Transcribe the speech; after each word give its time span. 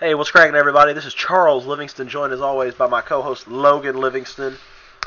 Hey, 0.00 0.14
what's 0.14 0.30
cracking, 0.30 0.54
everybody? 0.54 0.92
This 0.92 1.06
is 1.06 1.12
Charles 1.12 1.66
Livingston, 1.66 2.08
joined 2.08 2.32
as 2.32 2.40
always 2.40 2.72
by 2.72 2.86
my 2.86 3.00
co-host 3.00 3.48
Logan 3.48 3.96
Livingston. 3.96 4.56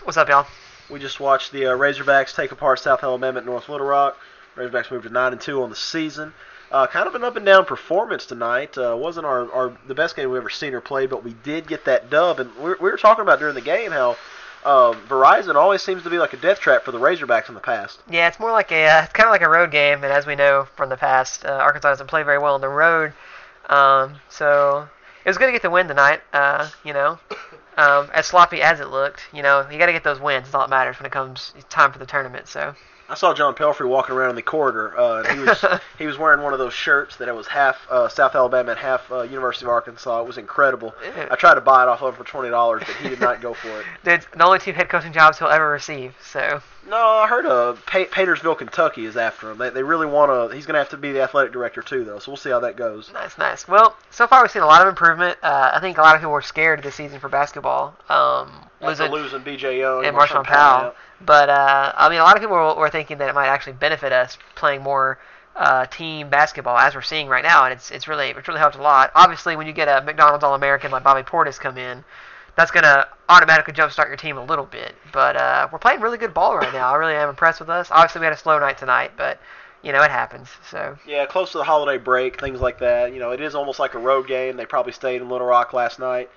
What's 0.04 0.18
up, 0.18 0.28
y'all? 0.28 0.46
We 0.90 1.00
just 1.00 1.22
watched 1.22 1.54
the 1.54 1.68
uh, 1.68 1.78
Razorbacks 1.78 2.36
take 2.36 2.52
apart 2.52 2.78
South 2.80 3.02
Alabama 3.02 3.40
at 3.40 3.46
North 3.46 3.70
Little 3.70 3.88
Rock. 3.88 4.18
Razorbacks 4.58 4.92
moved 4.92 5.06
to 5.06 5.10
nine 5.10 5.32
and 5.32 5.40
two 5.40 5.64
on 5.64 5.70
the 5.70 5.78
season. 5.78 6.34
Uh, 6.74 6.88
kind 6.88 7.08
of 7.08 7.16
an 7.16 7.24
up 7.24 7.38
and 7.38 7.46
down 7.46 7.64
performance 7.64 8.26
tonight. 8.26 8.78
Uh, 8.78 8.94
wasn't 9.00 9.26
our, 9.26 9.50
our 9.54 9.78
the 9.88 9.96
best 9.96 10.18
game 10.18 10.30
we've 10.30 10.42
ever 10.42 10.50
seen 10.50 10.74
or 10.74 10.82
played, 10.82 11.10
but 11.10 11.24
we 11.24 11.36
did 11.42 11.70
get 11.70 11.86
that 11.86 12.10
dub. 12.10 12.42
And 12.42 12.54
we, 12.58 12.72
we 12.72 12.92
were 12.92 12.98
talking 12.98 13.22
about 13.22 13.40
during 13.40 13.56
the 13.56 13.62
game 13.62 13.92
how 13.92 14.18
uh, 14.66 14.92
Verizon 15.08 15.56
always 15.56 15.82
seems 15.82 16.04
to 16.04 16.10
be 16.10 16.20
like 16.20 16.34
a 16.34 16.38
death 16.38 16.60
trap 16.60 16.84
for 16.84 16.92
the 16.92 17.00
Razorbacks 17.00 17.48
in 17.48 17.56
the 17.56 17.62
past. 17.62 18.02
Yeah, 18.10 18.28
it's 18.28 18.42
more 18.42 18.52
like 18.52 18.74
a 18.74 18.86
uh, 18.88 19.04
it's 19.04 19.14
kind 19.14 19.28
of 19.28 19.32
like 19.32 19.42
a 19.42 19.50
road 19.50 19.72
game, 19.72 20.04
and 20.04 20.12
as 20.12 20.26
we 20.26 20.36
know 20.36 20.68
from 20.76 20.90
the 20.90 20.98
past, 20.98 21.46
uh, 21.46 21.52
Arkansas 21.52 21.92
doesn't 21.92 22.08
play 22.08 22.24
very 22.24 22.40
well 22.40 22.56
on 22.56 22.62
the 22.62 22.68
road. 22.68 23.14
Um, 23.72 24.18
so 24.30 24.88
it 25.26 25.30
was 25.30 25.38
good 25.38 25.48
to 25.48 25.52
get 25.52 25.62
the 25.62 25.70
win 25.70 25.88
tonight. 25.88 26.22
Uh, 26.34 26.70
you 26.84 26.94
know, 26.94 27.18
um, 27.78 28.10
as 28.14 28.28
sloppy 28.28 28.62
as 28.62 28.80
it 28.80 28.90
looked, 28.90 29.22
you 29.34 29.42
know, 29.42 29.66
you 29.72 29.80
got 29.80 29.88
to 29.88 29.94
get 29.94 30.04
those 30.04 30.20
wins. 30.20 30.46
It's 30.48 30.54
all 30.54 30.62
that 30.62 30.70
matters 30.70 31.00
when 31.00 31.06
it 31.06 31.12
comes 31.12 31.54
time 31.70 31.92
for 31.92 32.00
the 32.00 32.06
tournament. 32.06 32.48
So 32.48 32.76
I 33.12 33.16
saw 33.16 33.34
John 33.34 33.54
Pelphrey 33.54 33.88
walking 33.90 34.16
around 34.16 34.30
in 34.30 34.36
the 34.38 34.42
corridor. 34.42 34.98
Uh, 34.98 35.22
and 35.24 35.38
he 35.38 35.46
was 35.46 35.66
he 36.00 36.08
was 36.08 36.18
wearing 36.18 36.42
one 36.42 36.54
of 36.54 36.60
those 36.60 36.74
shirts 36.74 37.18
that 37.18 37.28
it 37.28 37.36
was 37.36 37.46
half 37.46 37.86
uh, 37.92 38.08
South 38.08 38.34
Alabama 38.36 38.72
and 38.72 38.80
half 38.80 39.12
uh, 39.12 39.24
University 39.24 39.66
of 39.66 39.70
Arkansas. 39.70 40.22
It 40.22 40.28
was 40.28 40.38
incredible. 40.38 40.96
I 41.30 41.36
tried 41.36 41.56
to 41.56 41.62
buy 41.62 41.84
it 41.84 41.90
off 41.90 42.02
of 42.02 42.14
him 42.14 42.24
for 42.24 42.30
twenty 42.30 42.50
dollars, 42.50 42.84
but 42.86 42.96
he 42.96 43.10
did 43.10 43.20
not 43.20 43.42
go 43.42 43.54
for 43.54 43.68
it. 43.82 43.86
That's 44.04 44.26
the 44.34 44.44
only 44.46 44.60
two 44.60 44.72
head 44.72 44.88
coaching 44.88 45.12
jobs 45.12 45.38
he'll 45.40 45.50
ever 45.50 45.70
receive. 45.70 46.16
So 46.24 46.62
No, 46.88 46.96
I 46.98 47.28
heard 47.28 47.46
uh, 47.46 47.74
pa- 47.86 48.06
Paintsville, 48.06 48.58
Kentucky 48.58 49.04
is 49.06 49.18
after 49.18 49.52
him. 49.52 49.58
They, 49.58 49.70
they 49.72 49.84
really 49.84 50.08
want 50.08 50.32
to. 50.32 50.56
He's 50.56 50.66
going 50.66 50.76
to 50.76 50.80
have 50.80 50.90
to 50.90 50.98
be 50.98 51.12
the 51.12 51.22
athletic 51.22 51.52
director 51.52 51.82
too, 51.82 52.06
though. 52.06 52.20
So 52.20 52.32
we'll 52.32 52.38
see 52.38 52.50
how 52.50 52.62
that 52.62 52.78
goes. 52.78 53.12
nice, 53.14 53.38
nice. 53.38 53.68
Well, 53.68 53.98
so 54.10 54.26
far 54.26 54.42
we've 54.42 54.52
seen 54.52 54.62
a 54.62 54.68
lot 54.68 54.82
of 54.82 54.88
improvement. 54.88 55.38
Uh, 55.44 55.72
I 55.74 55.80
think 55.82 55.98
a 55.98 56.02
lot 56.02 56.16
of 56.16 56.22
people 56.22 56.32
were 56.32 56.42
scared 56.42 56.82
this 56.82 56.96
season 56.96 57.20
for 57.20 57.28
basketball. 57.28 57.94
Um, 58.08 58.52
losing 58.82 59.12
losing 59.12 59.44
B.J. 59.44 59.80
Young 59.80 60.06
and 60.06 60.16
Marshawn 60.16 60.44
Powell. 60.44 60.94
But 61.26 61.50
uh, 61.50 61.94
I 61.96 62.10
mean, 62.10 62.20
a 62.20 62.24
lot 62.24 62.36
of 62.36 62.42
people 62.42 62.56
were, 62.56 62.76
were 62.76 62.90
thinking 62.90 63.18
that 63.20 63.30
it 63.30 63.36
might 63.36 63.48
actually 63.48 63.74
benefit 63.74 64.12
us 64.12 64.38
playing 64.56 64.82
more 64.82 65.20
uh, 65.56 65.86
team 65.88 66.30
basketball, 66.30 66.78
as 66.78 66.96
we're 66.96 67.02
seeing 67.02 67.28
right 67.28 67.44
now, 67.44 67.66
and 67.66 67.74
it's 67.74 67.92
it's 67.92 68.08
really 68.08 68.30
it's 68.30 68.48
really 68.48 68.60
helped 68.60 68.76
a 68.76 68.82
lot. 68.82 69.12
Obviously, 69.16 69.56
when 69.56 69.68
you 69.68 69.74
get 69.74 69.88
a 69.88 70.04
McDonald's 70.04 70.44
All 70.44 70.56
American 70.56 70.92
like 70.92 71.04
Bobby 71.04 71.24
Portis 71.24 71.60
come 71.60 71.78
in, 71.78 72.04
that's 72.56 72.72
gonna 72.72 73.08
automatically 73.30 73.74
jumpstart 73.74 74.08
your 74.08 74.18
team 74.18 74.38
a 74.38 74.44
little 74.44 74.66
bit. 74.66 74.96
But 75.12 75.36
uh, 75.36 75.68
we're 75.72 75.80
playing 75.80 76.02
really 76.02 76.18
good 76.18 76.34
ball 76.34 76.56
right 76.58 76.74
now. 76.74 76.92
I 76.92 76.96
really 76.96 77.16
am 77.16 77.30
impressed 77.30 77.60
with 77.60 77.70
us. 77.70 77.90
Obviously, 77.92 78.20
we 78.20 78.26
had 78.26 78.34
a 78.34 78.38
slow 78.38 78.60
night 78.60 78.78
tonight, 78.78 79.12
but 79.18 79.40
you 79.84 79.92
know 79.92 80.02
it 80.04 80.12
happens. 80.12 80.50
So 80.70 80.98
Yeah, 81.08 81.26
close 81.26 81.52
to 81.54 81.58
the 81.58 81.64
holiday 81.64 81.98
break, 81.98 82.40
things 82.40 82.60
like 82.60 82.80
that. 82.80 83.14
You 83.14 83.20
know, 83.20 83.32
it 83.32 83.42
is 83.42 83.56
almost 83.56 83.80
like 83.80 83.94
a 83.94 84.00
road 84.00 84.28
game. 84.28 84.58
They 84.58 84.66
probably 84.66 84.94
stayed 84.94 85.22
in 85.22 85.30
Little 85.30 85.48
Rock 85.48 85.74
last 85.74 86.00
night. 86.00 86.30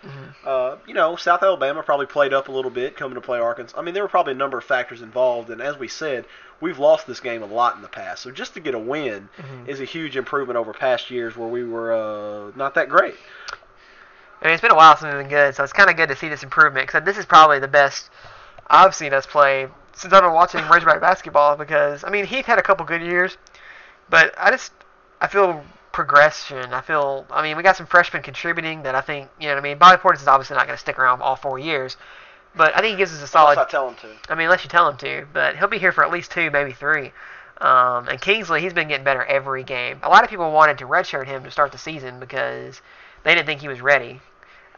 Uh, 0.44 0.76
you 0.86 0.94
know, 0.94 1.16
South 1.16 1.42
Alabama 1.42 1.82
probably 1.82 2.06
played 2.06 2.32
up 2.32 2.48
a 2.48 2.52
little 2.52 2.70
bit 2.70 2.96
coming 2.96 3.14
to 3.14 3.20
play 3.20 3.38
Arkansas. 3.38 3.78
I 3.78 3.82
mean, 3.82 3.94
there 3.94 4.02
were 4.02 4.08
probably 4.08 4.32
a 4.32 4.36
number 4.36 4.58
of 4.58 4.64
factors 4.64 5.02
involved, 5.02 5.50
and 5.50 5.60
as 5.60 5.78
we 5.78 5.88
said, 5.88 6.24
we've 6.60 6.78
lost 6.78 7.06
this 7.06 7.20
game 7.20 7.42
a 7.42 7.46
lot 7.46 7.76
in 7.76 7.82
the 7.82 7.88
past. 7.88 8.22
So 8.22 8.30
just 8.30 8.54
to 8.54 8.60
get 8.60 8.74
a 8.74 8.78
win 8.78 9.28
is 9.66 9.80
a 9.80 9.84
huge 9.84 10.16
improvement 10.16 10.56
over 10.56 10.72
past 10.72 11.10
years 11.10 11.36
where 11.36 11.48
we 11.48 11.64
were 11.64 11.92
uh, 11.92 12.52
not 12.56 12.74
that 12.74 12.88
great. 12.88 13.14
I 14.40 14.46
mean, 14.46 14.54
it's 14.54 14.62
been 14.62 14.72
a 14.72 14.76
while 14.76 14.96
since 14.96 15.12
we've 15.12 15.22
been 15.22 15.30
good, 15.30 15.54
so 15.54 15.64
it's 15.64 15.72
kind 15.72 15.88
of 15.88 15.96
good 15.96 16.08
to 16.10 16.16
see 16.16 16.28
this 16.28 16.42
improvement. 16.42 16.86
Because 16.86 17.04
this 17.04 17.16
is 17.16 17.24
probably 17.24 17.58
the 17.58 17.68
best 17.68 18.10
I've 18.68 18.94
seen 18.94 19.12
us 19.12 19.26
play 19.26 19.68
since 19.94 20.12
I've 20.12 20.22
been 20.22 20.32
watching 20.32 20.60
Razorback 20.68 21.00
basketball. 21.00 21.56
Because 21.56 22.04
I 22.04 22.10
mean, 22.10 22.26
Heath 22.26 22.46
had 22.46 22.58
a 22.58 22.62
couple 22.62 22.84
good 22.86 23.02
years, 23.02 23.36
but 24.08 24.34
I 24.38 24.50
just 24.50 24.72
I 25.20 25.26
feel 25.26 25.62
progression. 25.92 26.72
I 26.72 26.80
feel 26.80 27.26
I 27.30 27.42
mean, 27.42 27.56
we 27.56 27.62
got 27.62 27.76
some 27.76 27.86
freshmen 27.86 28.22
contributing 28.22 28.82
that 28.82 28.94
I 28.94 29.00
think 29.00 29.30
you 29.40 29.48
know 29.48 29.54
what 29.54 29.60
I 29.60 29.62
mean. 29.62 29.78
Bobby 29.78 30.00
Portis 30.00 30.22
is 30.22 30.28
obviously 30.28 30.56
not 30.56 30.66
going 30.66 30.76
to 30.76 30.80
stick 30.80 30.98
around 30.98 31.22
all 31.22 31.36
four 31.36 31.58
years, 31.58 31.96
but 32.54 32.76
I 32.76 32.80
think 32.80 32.92
he 32.92 32.96
gives 32.96 33.12
us 33.12 33.22
a 33.22 33.26
solid. 33.26 33.52
Unless 33.52 33.68
I 33.68 33.70
tell 33.70 33.86
them 33.86 33.96
to. 33.96 34.32
I 34.32 34.34
mean, 34.34 34.46
unless 34.46 34.64
you 34.64 34.70
tell 34.70 34.88
him 34.88 34.96
to, 34.98 35.26
but 35.32 35.56
he'll 35.56 35.68
be 35.68 35.78
here 35.78 35.92
for 35.92 36.04
at 36.04 36.10
least 36.10 36.30
two, 36.30 36.50
maybe 36.50 36.72
three. 36.72 37.12
Um, 37.58 38.08
and 38.08 38.20
Kingsley, 38.20 38.60
he's 38.60 38.72
been 38.72 38.88
getting 38.88 39.04
better 39.04 39.24
every 39.24 39.62
game. 39.62 40.00
A 40.02 40.08
lot 40.08 40.24
of 40.24 40.30
people 40.30 40.50
wanted 40.50 40.78
to 40.78 40.86
redshirt 40.86 41.26
him 41.26 41.44
to 41.44 41.50
start 41.52 41.70
the 41.70 41.78
season 41.78 42.18
because 42.18 42.82
they 43.22 43.34
didn't 43.34 43.46
think 43.46 43.60
he 43.60 43.68
was 43.68 43.80
ready. 43.80 44.20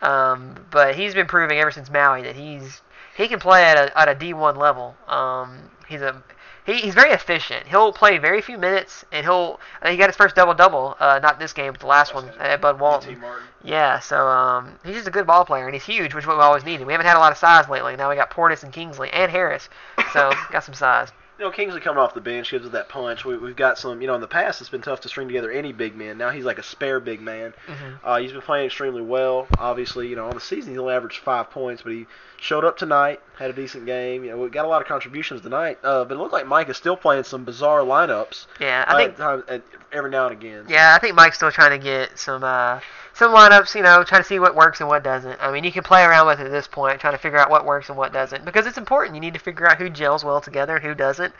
Um, 0.02 0.66
but 0.70 0.94
he's 0.94 1.14
been 1.14 1.26
proving 1.26 1.58
ever 1.58 1.70
since 1.70 1.90
Maui 1.90 2.22
that 2.22 2.36
he's 2.36 2.82
he 3.16 3.28
can 3.28 3.38
play 3.38 3.64
at 3.64 3.76
a 3.76 3.98
at 3.98 4.08
a 4.08 4.14
D1 4.14 4.56
level. 4.56 4.94
Um, 5.08 5.70
he's 5.88 6.02
a 6.02 6.22
he, 6.66 6.74
he's 6.78 6.94
very 6.94 7.12
efficient. 7.12 7.66
He'll 7.66 7.92
play 7.92 8.18
very 8.18 8.42
few 8.42 8.58
minutes, 8.58 9.04
and 9.12 9.24
he'll 9.24 9.60
uh, 9.82 9.90
he 9.90 9.96
got 9.96 10.08
his 10.08 10.16
first 10.16 10.34
double 10.34 10.54
double. 10.54 10.96
Uh, 10.98 11.20
not 11.22 11.38
this 11.38 11.52
game, 11.52 11.72
but 11.72 11.80
the 11.80 11.86
last 11.86 12.14
one 12.14 12.28
at 12.38 12.60
Bud 12.60 12.80
Walton. 12.80 13.22
Yeah, 13.62 13.98
so 14.00 14.26
um, 14.28 14.78
he's 14.84 14.94
just 14.94 15.08
a 15.08 15.10
good 15.10 15.26
ball 15.26 15.44
player, 15.44 15.64
and 15.66 15.74
he's 15.74 15.84
huge, 15.84 16.14
which 16.14 16.24
is 16.24 16.28
what 16.28 16.36
we 16.36 16.42
always 16.42 16.64
needed. 16.64 16.86
We 16.86 16.92
haven't 16.92 17.06
had 17.06 17.16
a 17.16 17.20
lot 17.20 17.32
of 17.32 17.38
size 17.38 17.68
lately. 17.68 17.96
Now 17.96 18.10
we 18.10 18.16
got 18.16 18.30
Portis 18.30 18.62
and 18.62 18.72
Kingsley 18.72 19.10
and 19.10 19.30
Harris, 19.30 19.68
so 20.12 20.32
got 20.52 20.64
some 20.64 20.74
size. 20.74 21.10
You 21.38 21.44
know, 21.44 21.50
Kingsley 21.50 21.82
coming 21.82 21.98
off 21.98 22.14
the 22.14 22.20
bench 22.22 22.50
gives 22.50 22.64
us 22.64 22.72
that 22.72 22.88
punch. 22.88 23.26
We, 23.26 23.36
we've 23.36 23.54
got 23.56 23.78
some, 23.78 24.00
you 24.00 24.06
know, 24.06 24.14
in 24.14 24.22
the 24.22 24.26
past 24.26 24.62
it's 24.62 24.70
been 24.70 24.80
tough 24.80 25.02
to 25.02 25.08
string 25.08 25.28
together 25.28 25.50
any 25.50 25.70
big 25.70 25.94
man. 25.94 26.16
Now 26.16 26.30
he's 26.30 26.44
like 26.46 26.58
a 26.58 26.62
spare 26.62 26.98
big 26.98 27.20
man. 27.20 27.52
Mhm. 27.66 27.98
Uh, 28.02 28.16
he's 28.16 28.32
been 28.32 28.40
playing 28.40 28.66
extremely 28.66 29.02
well. 29.02 29.46
Obviously, 29.58 30.08
you 30.08 30.16
know, 30.16 30.28
on 30.28 30.34
the 30.34 30.40
season 30.40 30.72
he 30.72 30.78
only 30.78 30.94
averaged 30.94 31.18
five 31.18 31.50
points, 31.50 31.82
but 31.82 31.92
he 31.92 32.06
showed 32.38 32.64
up 32.64 32.78
tonight, 32.78 33.20
had 33.38 33.50
a 33.50 33.52
decent 33.52 33.86
game. 33.86 34.24
You 34.24 34.30
know, 34.30 34.38
we 34.38 34.48
got 34.48 34.64
a 34.64 34.68
lot 34.68 34.80
of 34.80 34.88
contributions 34.88 35.42
tonight. 35.42 35.78
Uh, 35.82 36.04
but 36.04 36.14
it 36.14 36.18
looked 36.18 36.32
like 36.32 36.46
Mike 36.46 36.68
is 36.68 36.76
still 36.76 36.96
playing 36.96 37.24
some 37.24 37.44
bizarre 37.44 37.80
lineups. 37.80 38.46
Yeah, 38.60 38.84
I 38.86 39.04
think 39.04 39.20
uh, 39.20 39.42
uh, 39.48 39.58
every 39.92 40.10
now 40.10 40.26
and 40.26 40.32
again. 40.32 40.64
yeah, 40.68 40.94
I 40.94 40.98
think 40.98 41.14
Mike's 41.14 41.36
still 41.36 41.50
trying 41.50 41.78
to 41.78 41.82
get 41.82 42.18
some 42.18 42.42
uh, 42.42 42.80
some 43.14 43.32
lineups. 43.34 43.74
You 43.74 43.82
know, 43.82 44.02
trying 44.04 44.22
to 44.22 44.28
see 44.28 44.38
what 44.38 44.54
works 44.54 44.80
and 44.80 44.88
what 44.88 45.04
doesn't. 45.04 45.38
I 45.40 45.52
mean, 45.52 45.64
you 45.64 45.72
can 45.72 45.82
play 45.82 46.02
around 46.02 46.26
with 46.26 46.40
it 46.40 46.46
at 46.46 46.52
this 46.52 46.66
point, 46.66 47.00
trying 47.00 47.14
to 47.14 47.18
figure 47.18 47.38
out 47.38 47.50
what 47.50 47.66
works 47.66 47.88
and 47.88 47.98
what 47.98 48.12
doesn't, 48.12 48.44
because 48.44 48.66
it's 48.66 48.78
important. 48.78 49.14
You 49.14 49.20
need 49.20 49.34
to 49.34 49.40
figure 49.40 49.68
out 49.68 49.78
who 49.78 49.90
gels 49.90 50.24
well 50.24 50.40
together 50.40 50.76
and 50.76 50.84
who 50.84 50.94
doesn't. 50.94 51.34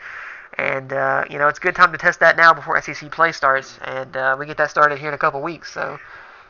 And 0.57 0.93
uh, 0.93 1.25
you 1.29 1.39
know, 1.39 1.47
it's 1.47 1.59
a 1.59 1.61
good 1.61 1.75
time 1.75 1.91
to 1.91 1.97
test 1.97 2.19
that 2.19 2.37
now 2.37 2.53
before 2.53 2.79
SEC 2.81 3.11
play 3.11 3.31
starts, 3.31 3.79
and 3.83 4.15
uh, 4.15 4.35
we 4.39 4.45
get 4.45 4.57
that 4.57 4.69
started 4.69 4.99
here 4.99 5.09
in 5.09 5.13
a 5.15 5.17
couple 5.17 5.41
weeks. 5.41 5.73
So, 5.73 5.99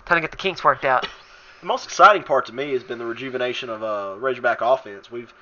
time 0.06 0.18
to 0.18 0.22
get 0.22 0.32
the 0.32 0.38
kinks 0.38 0.64
worked 0.64 0.86
out. 0.86 1.08
The 1.62 1.66
most 1.66 1.86
exciting 1.86 2.24
part 2.24 2.46
to 2.48 2.54
me 2.54 2.74
has 2.74 2.84
been 2.84 3.00
the 3.00 3.06
rejuvenation 3.06 3.70
of 3.70 3.82
uh, 3.82 4.16
Razorback 4.20 4.62
offense. 4.62 5.12
We've 5.12 5.34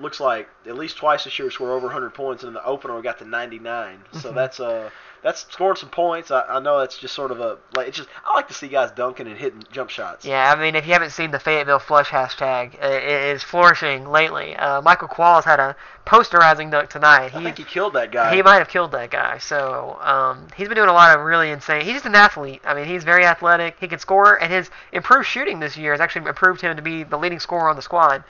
looks 0.00 0.20
like 0.20 0.48
at 0.66 0.76
least 0.76 0.96
twice 0.96 1.24
this 1.24 1.38
year 1.38 1.46
we 1.46 1.52
score 1.52 1.72
over 1.72 1.86
100 1.86 2.14
points, 2.14 2.42
and 2.42 2.48
in 2.48 2.54
the 2.54 2.64
opener 2.64 2.94
we 2.96 3.02
got 3.02 3.18
to 3.18 3.24
99. 3.24 4.04
So 4.12 4.30
Mhm. 4.30 4.34
that's 4.34 4.60
uh 4.60 4.90
that's 5.20 5.40
scoring 5.50 5.74
some 5.74 5.88
points. 5.88 6.30
I, 6.30 6.42
I 6.42 6.60
know 6.60 6.78
that's 6.78 6.96
just 6.96 7.12
sort 7.12 7.32
of 7.32 7.40
a 7.40 7.58
like 7.74 7.88
it's 7.88 7.96
just 7.96 8.08
I 8.24 8.34
like 8.36 8.46
to 8.48 8.54
see 8.54 8.68
guys 8.68 8.92
dunking 8.92 9.26
and 9.26 9.36
hitting 9.36 9.64
jump 9.72 9.90
shots. 9.90 10.24
Yeah, 10.24 10.52
I 10.52 10.60
mean, 10.60 10.76
if 10.76 10.86
you 10.86 10.92
haven't 10.92 11.10
seen 11.10 11.32
the 11.32 11.40
Fayetteville 11.40 11.80
Flush 11.80 12.08
hashtag, 12.10 12.74
it 12.80 13.02
is 13.34 13.42
flourishing 13.42 14.08
lately. 14.08 14.54
Uh, 14.54 14.80
Michael 14.82 15.08
Qualls 15.08 15.42
had 15.42 15.58
a 15.58 15.74
posterizing 16.06 16.70
dunk 16.70 16.88
tonight. 16.88 17.34
I 17.34 17.38
He 17.38 17.44
think 17.44 17.58
he 17.58 17.64
killed 17.64 17.94
that 17.94 18.12
guy. 18.12 18.32
he 18.34 18.42
might 18.42 18.58
have 18.58 18.68
killed 18.68 18.92
that 18.92 19.10
guy. 19.10 19.38
So 19.38 19.98
um, 20.00 20.46
he's 20.56 20.68
been 20.68 20.76
doing 20.76 20.88
a 20.88 20.92
lot 20.92 21.18
of 21.18 21.24
really 21.24 21.50
insane. 21.50 21.80
He's 21.82 21.94
just 21.94 22.06
an 22.06 22.14
athlete. 22.14 22.62
I 22.64 22.74
mean, 22.74 22.84
he's 22.86 23.02
very 23.02 23.24
athletic. 23.26 23.76
He 23.80 23.88
can 23.88 23.98
score, 23.98 24.40
and 24.40 24.52
his 24.52 24.70
improved 24.92 25.26
shooting 25.26 25.58
this 25.58 25.76
year 25.76 25.92
has 25.92 26.00
actually 26.00 26.26
improved 26.28 26.60
him 26.60 26.76
to 26.76 26.82
be 26.82 27.02
the 27.02 27.18
leading 27.18 27.40
scorer 27.40 27.68
on 27.68 27.74
the 27.76 27.82
squad. 27.82 28.22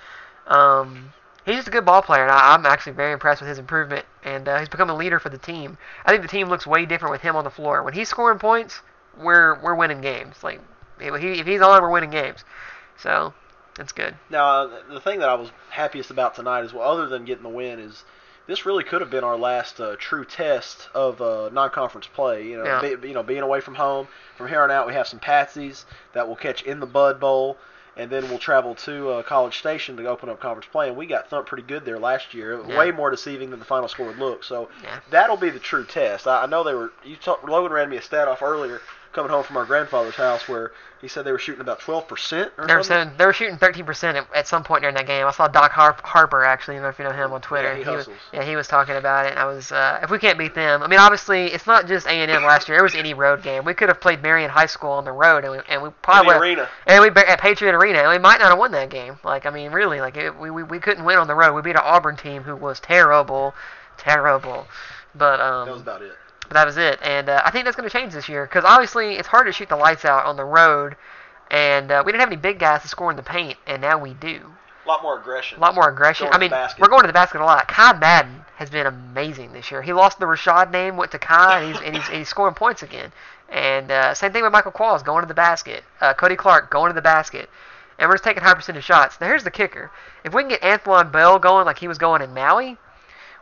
Um, 0.47 1.13
he's 1.49 1.57
just 1.57 1.69
a 1.69 1.71
good 1.73 1.85
ball 1.85 2.03
player, 2.03 2.23
and 2.23 2.31
I, 2.31 2.55
I'm 2.55 2.67
actually 2.67 2.93
very 2.93 3.13
impressed 3.13 3.41
with 3.41 3.49
his 3.49 3.59
improvement. 3.59 4.05
And 4.25 4.49
uh, 4.49 4.59
he's 4.59 4.69
become 4.69 4.91
a 4.91 4.97
leader 4.97 5.19
for 5.19 5.31
the 5.31 5.39
team. 5.39 5.79
I 6.05 6.11
think 6.11 6.23
the 6.23 6.29
team 6.29 6.49
looks 6.49 6.67
way 6.67 6.87
different 6.87 7.13
with 7.13 7.23
him 7.23 7.37
on 7.37 7.45
the 7.45 7.51
floor. 7.51 7.83
When 7.83 7.95
he's 7.95 8.09
scoring 8.09 8.39
points, 8.39 8.81
we're 9.17 9.59
we're 9.61 9.75
winning 9.75 10.01
games. 10.01 10.43
Like 10.43 10.61
if, 11.01 11.21
he, 11.21 11.41
if 11.41 11.47
he's 11.47 11.61
on, 11.61 11.83
we're 11.83 11.91
winning 11.91 12.11
games. 12.11 12.45
So 12.97 13.33
that's 13.77 13.93
good. 13.93 14.15
Now, 14.29 14.67
the 14.67 15.01
thing 15.01 15.21
that 15.21 15.29
I 15.29 15.35
was 15.35 15.51
happiest 15.71 16.11
about 16.11 16.35
tonight 16.35 16.65
is, 16.65 16.73
well, 16.73 16.91
other 16.91 17.07
than 17.07 17.25
getting 17.25 17.45
the 17.45 17.49
win, 17.49 17.79
is 17.79 18.05
this 18.47 18.67
really 18.67 18.83
could 18.83 19.01
have 19.01 19.11
been 19.11 19.25
our 19.25 19.37
last 19.37 19.81
uh, 19.81 19.95
true 19.99 20.25
test 20.25 20.89
of 20.95 21.21
uh, 21.23 21.51
non-conference 21.53 22.09
play. 22.09 22.47
You 22.49 22.59
know, 22.59 22.65
Yeah. 22.65 22.97
be, 22.97 23.09
you 23.09 23.15
know, 23.15 23.23
being 23.23 23.43
away 23.43 23.61
from 23.61 23.75
home. 23.77 24.09
From 24.37 24.49
here 24.49 24.63
on 24.63 24.71
out, 24.71 24.87
we 24.87 24.95
have 24.95 25.07
some 25.07 25.21
patsies 25.21 25.85
that 26.13 26.27
we'll 26.27 26.37
catch 26.37 26.63
in 26.63 26.81
the 26.81 26.87
Bud 26.87 27.21
Bowl, 27.21 27.57
and 27.99 28.09
then 28.11 28.29
we'll 28.29 28.39
travel 28.39 28.75
to 28.77 29.11
uh, 29.11 29.23
College 29.25 29.59
Station 29.59 29.97
to 29.97 30.07
open 30.07 30.29
up 30.29 30.41
conference 30.41 30.69
play. 30.71 30.89
And 30.89 30.97
we 30.97 31.07
got 31.07 31.29
thumped 31.29 31.49
pretty 31.49 31.65
good 31.65 31.85
there 31.85 31.99
last 31.99 32.33
year. 32.33 32.63
Yeah. 32.67 32.79
Way 32.79 32.91
more 32.93 33.11
deceiving 33.11 33.51
than 33.51 33.59
the 33.59 33.65
final 33.65 33.89
score 33.89 34.07
would 34.07 34.19
look. 34.19 34.45
So 34.45 34.69
Yeah. 34.83 35.01
that'll 35.11 35.37
be 35.37 35.51
the 35.51 35.59
true 35.59 35.85
test. 35.85 36.27
I, 36.27 36.45
I 36.45 36.47
know 36.47 36.63
they 36.65 36.75
were. 36.75 36.93
You 37.05 37.17
talk, 37.17 37.47
Logan 37.47 37.73
ran 37.73 37.91
me 37.91 37.97
a 37.97 38.03
stat 38.03 38.29
off 38.29 38.41
earlier 38.43 38.81
coming 39.13 39.31
home 39.31 39.43
from 39.45 39.57
our 39.57 39.65
grandfather's 39.65 40.15
house 40.15 40.49
where 40.49 40.73
he 41.01 41.07
said 41.09 41.25
they 41.25 41.31
were 41.33 41.39
shooting 41.39 41.61
about 41.61 41.81
12% 41.81 42.51
or 42.59 42.67
They 42.67 42.75
were, 42.75 42.83
something. 42.83 43.17
they 43.17 43.25
were 43.25 43.33
shooting 43.33 43.57
13% 43.57 44.15
at, 44.15 44.27
at 44.35 44.49
some 44.49 44.65
point 44.65 44.83
during 44.83 44.97
that 44.97 45.07
game. 45.07 45.27
I 45.27 45.31
saw 45.31 45.47
Doc 45.49 45.71
Harp, 45.71 46.01
Harper 46.03 46.45
actually. 46.45 46.75
I 46.75 46.79
don't 46.79 46.83
know 46.85 46.89
if 46.91 46.99
you 46.99 47.05
know 47.05 47.13
him 47.13 47.33
on 47.33 47.41
Twitter. 47.41 47.77
Yeah, 47.79 47.85
he 47.85 47.97
was, 47.97 48.09
yeah, 48.33 48.45
he 48.45 48.57
was 48.57 48.67
talking 48.67 48.97
about 48.97 49.27
it. 49.27 49.31
And 49.31 49.39
I 49.39 49.45
was, 49.45 49.71
uh, 49.71 50.01
if 50.03 50.11
we 50.11 50.19
can't 50.19 50.37
beat 50.39 50.55
them, 50.55 50.83
I 50.83 50.89
mean, 50.89 50.99
obviously 50.99 51.47
it's 51.47 51.67
not 51.67 51.87
just 51.87 52.07
A 52.07 52.11
and 52.11 52.31
M 52.31 52.43
last 52.43 52.69
year. 52.69 52.79
It 52.79 52.83
was 52.83 52.95
any 52.97 53.15
road 53.15 53.43
game. 53.43 53.65
We 53.65 53.75
could 53.75 53.89
have 53.89 54.01
played 54.01 54.23
Marion 54.23 54.51
High 54.51 54.67
School 54.67 54.91
on 54.91 55.05
the 55.05 55.13
road, 55.13 55.45
and 55.45 55.53
we, 55.53 55.59
and 55.69 55.83
we 55.83 55.89
In 55.89 55.95
probably 56.03 56.33
the 56.35 56.39
would- 56.39 56.43
arena. 56.43 56.69
and 56.87 57.03
we 57.03 57.23
at 57.23 57.41
Patriot 57.41 57.75
Arena, 57.77 58.01
and 58.01 58.09
we 58.11 58.19
might 58.19 58.39
not 58.41 58.49
have 58.51 58.59
won 58.59 58.73
that 58.73 58.91
game. 58.91 59.19
Like, 59.25 59.47
I 59.47 59.51
mean, 59.51 59.71
really, 59.73 60.01
like 60.01 60.17
it, 60.17 60.37
we, 60.37 60.51
we 60.51 60.65
we 60.65 60.81
couldn't 60.81 61.05
win 61.05 61.17
on 61.19 61.29
the 61.29 61.35
road. 61.37 61.55
We 61.55 61.63
beat 61.63 61.77
an 61.77 61.83
Auburn 61.85 62.17
team 62.17 62.43
who 62.43 62.57
was 62.57 62.81
terrible, 62.81 63.55
terrible. 63.97 64.67
But 65.15 65.41
um, 65.41 65.67
That 65.67 65.73
was 65.73 65.83
about 65.83 66.03
it. 66.03 66.13
But 66.49 66.55
that 66.55 66.67
was 66.67 66.77
it. 66.79 66.99
And 67.03 67.29
uh, 67.29 67.43
I 67.45 67.51
think 67.51 67.65
that's 67.65 67.77
going 67.77 67.89
to 67.89 67.93
change 67.93 68.13
this 68.15 68.29
year 68.29 68.45
because 68.47 68.65
obviously 68.65 69.15
it's 69.17 69.29
hard 69.29 69.47
to 69.47 69.53
shoot 69.53 69.69
the 69.69 69.77
lights 69.77 70.05
out 70.05 70.25
on 70.27 70.37
the 70.37 70.45
road 70.45 70.97
And 71.51 71.91
uh, 71.91 72.03
we 72.05 72.13
didn't 72.13 72.21
have 72.21 72.29
any 72.31 72.37
big 72.41 72.59
guys 72.59 72.83
to 72.83 72.89
score 72.89 73.11
in 73.11 73.17
the 73.17 73.23
paint, 73.23 73.59
and 73.67 73.81
now 73.81 73.99
we 73.99 74.15
do. 74.15 74.53
A 74.85 74.89
lot 74.89 75.03
more 75.03 75.19
aggression. 75.19 75.59
A 75.59 75.61
lot 75.61 75.75
more 75.75 75.89
aggression. 75.89 76.29
I 76.31 76.39
mean, 76.39 76.51
we're 76.79 76.89
going 76.89 77.03
to 77.03 77.07
the 77.07 77.13
basket 77.13 77.41
a 77.41 77.45
lot. 77.45 77.69
Ky 77.69 77.99
Madden 77.99 78.45
has 78.57 78.71
been 78.71 78.87
amazing 78.87 79.53
this 79.53 79.71
year. 79.71 79.83
He 79.83 79.93
lost 79.93 80.19
the 80.19 80.27
Rashad 80.27 80.71
name, 80.71 80.97
went 80.97 81.13
to 81.13 81.19
Ky, 81.19 81.29
and 81.31 81.67
he's, 81.75 81.83
and 81.83 81.97
he's, 81.97 82.09
he's 82.09 82.29
scoring 82.29 82.55
points 82.55 82.83
again. 82.83 83.13
And 83.49 83.91
uh, 83.91 84.15
same 84.15 84.33
thing 84.33 84.43
with 84.43 84.53
Michael 84.53 84.73
Qualls 84.73 85.05
going 85.05 85.23
to 85.23 85.29
the 85.29 85.35
basket. 85.35 85.85
Uh, 86.01 86.15
Coty 86.15 86.37
Clarke 86.37 86.71
going 86.71 86.91
to 86.91 86.95
the 86.95 87.03
basket. 87.03 87.49
And 87.99 88.09
we're 88.09 88.15
just 88.15 88.25
taking 88.25 88.43
high 88.43 88.55
percentage 88.55 88.85
shots. 88.85 89.21
Now, 89.21 89.27
here's 89.27 89.45
the 89.45 89.51
kicker. 89.51 89.91
If 90.25 90.35
we 90.35 90.43
can 90.43 90.51
get 90.51 90.61
Anthlon 90.63 91.11
Bell 91.13 91.39
going 91.39 91.65
like 91.67 91.79
he 91.79 91.89
was 91.89 91.99
going 91.99 92.23
in 92.23 92.35
Maui, 92.35 92.79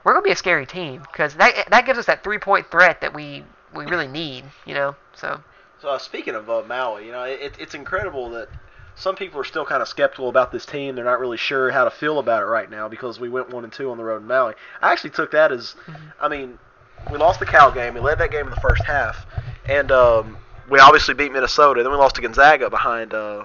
we're 0.06 0.12
going 0.12 0.22
to 0.22 0.28
be 0.28 0.32
a 0.32 0.36
scary 0.36 0.66
team 0.66 1.02
because 1.02 1.34
that, 1.34 1.66
that 1.68 1.84
gives 1.84 1.98
us 1.98 2.06
that 2.06 2.22
three 2.22 2.38
point 2.38 2.70
threat 2.70 3.00
that 3.00 3.12
we, 3.12 3.42
we 3.74 3.86
really 3.86 4.06
need, 4.06 4.44
you 4.64 4.72
know? 4.72 4.94
So, 5.16 5.40
So 5.82 5.88
uh, 5.88 5.98
speaking 5.98 6.36
of 6.36 6.48
uh, 6.48 6.62
Maui, 6.62 7.06
you 7.06 7.10
know, 7.10 7.24
it, 7.24 7.56
it's 7.58 7.74
incredible 7.74 8.30
that 8.30 8.48
some 8.94 9.16
people 9.16 9.40
are 9.40 9.44
still 9.44 9.66
kind 9.66 9.82
of 9.82 9.88
skeptical 9.88 10.28
about 10.28 10.52
this 10.52 10.64
team. 10.64 10.94
They're 10.94 11.04
not 11.04 11.18
really 11.18 11.36
sure 11.36 11.72
how 11.72 11.82
to 11.82 11.90
feel 11.90 12.20
about 12.20 12.44
it 12.44 12.46
right 12.46 12.70
now 12.70 12.88
because 12.88 13.18
we 13.18 13.28
went 13.28 13.50
one 13.50 13.64
and 13.64 13.72
two 13.72 13.90
on 13.90 13.98
the 13.98 14.04
road 14.04 14.22
in 14.22 14.28
Maui. 14.28 14.54
I 14.80 14.92
actually 14.92 15.10
took 15.10 15.32
that 15.32 15.50
as, 15.50 15.74
I 16.20 16.28
mean, 16.28 16.56
we 17.10 17.18
lost 17.18 17.40
the 17.40 17.46
Cal 17.46 17.72
game. 17.72 17.92
We 17.94 18.00
led 18.00 18.18
that 18.20 18.30
game 18.30 18.44
in 18.44 18.50
the 18.50 18.60
first 18.60 18.84
half, 18.84 19.26
and 19.68 19.90
um, 19.90 20.36
we 20.70 20.78
obviously 20.78 21.14
beat 21.14 21.32
Minnesota. 21.32 21.82
Then 21.82 21.90
we 21.90 21.98
lost 21.98 22.14
to 22.14 22.22
Gonzaga 22.22 22.70
behind 22.70 23.12
uh, 23.12 23.44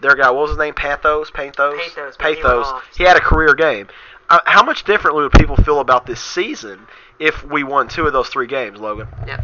their 0.00 0.16
guy. 0.16 0.30
What 0.30 0.42
was 0.42 0.50
his 0.50 0.58
name? 0.58 0.74
Pathos? 0.74 1.30
Panthos. 1.30 1.78
Pathos, 1.78 2.16
but 2.16 2.28
he 2.28 2.42
Pathos. 2.42 2.82
He 2.96 3.04
had 3.04 3.16
a 3.16 3.20
career 3.20 3.54
game. 3.54 3.88
Uh, 4.30 4.40
how 4.46 4.62
much 4.62 4.84
differently 4.84 5.24
would 5.24 5.32
people 5.32 5.56
feel 5.56 5.80
about 5.80 6.06
this 6.06 6.20
season 6.20 6.86
if 7.18 7.44
we 7.44 7.64
won 7.64 7.88
two 7.88 8.06
of 8.06 8.12
those 8.12 8.28
three 8.28 8.46
games, 8.46 8.78
Logan? 8.78 9.08
Yeah. 9.26 9.38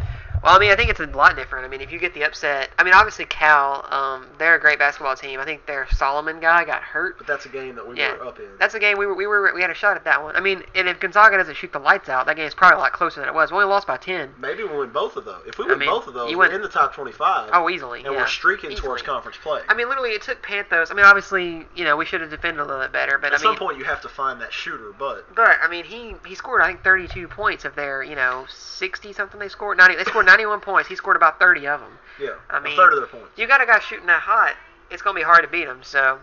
Well, 0.47 0.55
I 0.55 0.61
mean, 0.61 0.71
I 0.71 0.77
think 0.77 0.91
it's 0.91 1.01
a 1.01 1.07
lot 1.07 1.35
different. 1.35 1.65
I 1.65 1.69
mean, 1.69 1.81
if 1.81 1.91
you 1.91 1.99
get 1.99 2.15
the 2.15 2.23
upset, 2.23 2.71
I 2.79 2.85
mean, 2.85 2.95
obviously 2.95 3.25
Cal, 3.25 3.85
um, 3.93 4.29
they're 4.39 4.55
a 4.55 4.61
great 4.61 4.79
basketball 4.79 5.17
team. 5.17 5.41
I 5.41 5.45
think 5.45 5.67
their 5.67 5.89
Solomon 5.91 6.39
guy 6.39 6.65
got 6.65 6.83
hurt. 6.83 7.19
But 7.19 7.27
that's 7.27 7.47
a 7.47 7.49
game 7.49 7.75
that 7.75 7.89
we 7.89 7.99
Yeah, 7.99 8.13
were 8.13 8.27
up 8.27 8.39
in. 8.39 8.47
that's 8.57 8.75
a 8.75 8.79
game 8.79 8.97
we 8.97 9.07
were, 9.07 9.15
we 9.17 9.27
were 9.27 9.53
we 9.53 9.61
had 9.61 9.71
a 9.71 9.75
shot 9.75 9.97
at 9.97 10.05
that 10.05 10.23
one. 10.23 10.37
I 10.37 10.41
mean, 10.41 10.63
and 10.77 10.89
if 10.89 11.01
Gonzaga 11.01 11.37
doesn't 11.37 11.57
shoot 11.57 11.73
the 11.73 11.81
lights 11.81 12.09
out, 12.09 12.27
that 12.27 12.37
game 12.37 12.47
is 12.47 12.55
probably 12.55 12.77
a 12.77 12.79
lot 12.79 12.93
closer 12.93 13.19
than 13.19 13.29
it 13.29 13.35
was. 13.35 13.51
We 13.51 13.57
only 13.57 13.69
lost 13.69 13.89
by 13.89 13.97
ten. 13.97 14.35
Maybe 14.39 14.63
we'll 14.63 14.79
win 14.79 14.91
both 14.91 15.17
of 15.17 15.25
those. 15.25 15.43
If 15.49 15.59
we 15.59 15.65
I 15.65 15.69
win 15.71 15.81
mean, 15.81 15.89
both 15.89 16.07
of 16.07 16.15
those, 16.15 16.31
you 16.31 16.39
we're 16.39 16.47
win- 16.47 16.55
in 16.55 16.63
the 16.63 16.69
top 16.69 16.95
25. 16.95 17.51
Oh, 17.53 17.69
easily. 17.69 18.05
and 18.05 18.13
yeah. 18.13 18.21
we're 18.21 18.29
streaking 18.29 18.71
Easily. 18.71 18.87
towards 18.87 19.03
conference 19.03 19.39
play. 19.43 19.63
I 19.69 19.75
mean, 19.75 19.89
literally, 19.89 20.11
it 20.11 20.23
took 20.23 20.43
Panthers. 20.43 20.93
I 20.93 20.95
mean, 20.95 21.07
obviously, 21.07 21.67
you 21.75 21.83
know, 21.83 21.97
we 21.97 22.05
should 22.07 22.21
have 22.21 22.31
defended 22.31 22.61
a 22.61 22.65
little 22.65 22.83
bit 22.83 22.93
better, 22.93 23.19
but 23.19 23.33
At 23.33 23.41
I 23.41 23.43
some 23.43 23.57
point, 23.57 23.79
you 23.79 23.85
have 23.85 24.01
to 24.03 24.09
find 24.09 24.41
that 24.43 24.53
shooter, 24.53 24.93
but 24.97 25.27
but 25.35 25.59
I 25.61 25.67
mean, 25.69 25.85
he 25.85 26.15
he 26.25 26.37
scored 26.37 26.63
I 26.63 26.69
think 26.69 26.85
32 26.85 27.27
points 27.27 27.65
of 27.65 27.75
their 27.75 28.05
you 28.05 28.15
know 28.15 28.45
60 28.49 29.13
something 29.13 29.41
they 29.41 29.49
scored. 29.49 29.77
90 29.79 29.97
they 29.97 30.05
scored 30.05 30.27
91 30.37 30.61
points. 30.61 30.89
He 30.89 30.97
scored 30.97 31.17
about 31.17 31.39
30 31.39 31.67
of 31.67 31.81
them. 31.81 31.99
yeah, 32.21 32.35
I 32.51 32.61
mean, 32.61 32.77
third 32.77 32.93
of 32.93 32.99
their 32.99 33.07
points. 33.09 33.39
You 33.39 33.47
got 33.47 33.63
a 33.63 33.67
guy 33.67 33.79
shooting 33.79 34.07
that 34.07 34.21
hot. 34.21 34.55
It's 34.91 35.03
gonna 35.03 35.19
be 35.19 35.25
hard 35.25 35.43
to 35.43 35.49
beat 35.49 35.67
him. 35.67 35.81
So, 35.83 36.19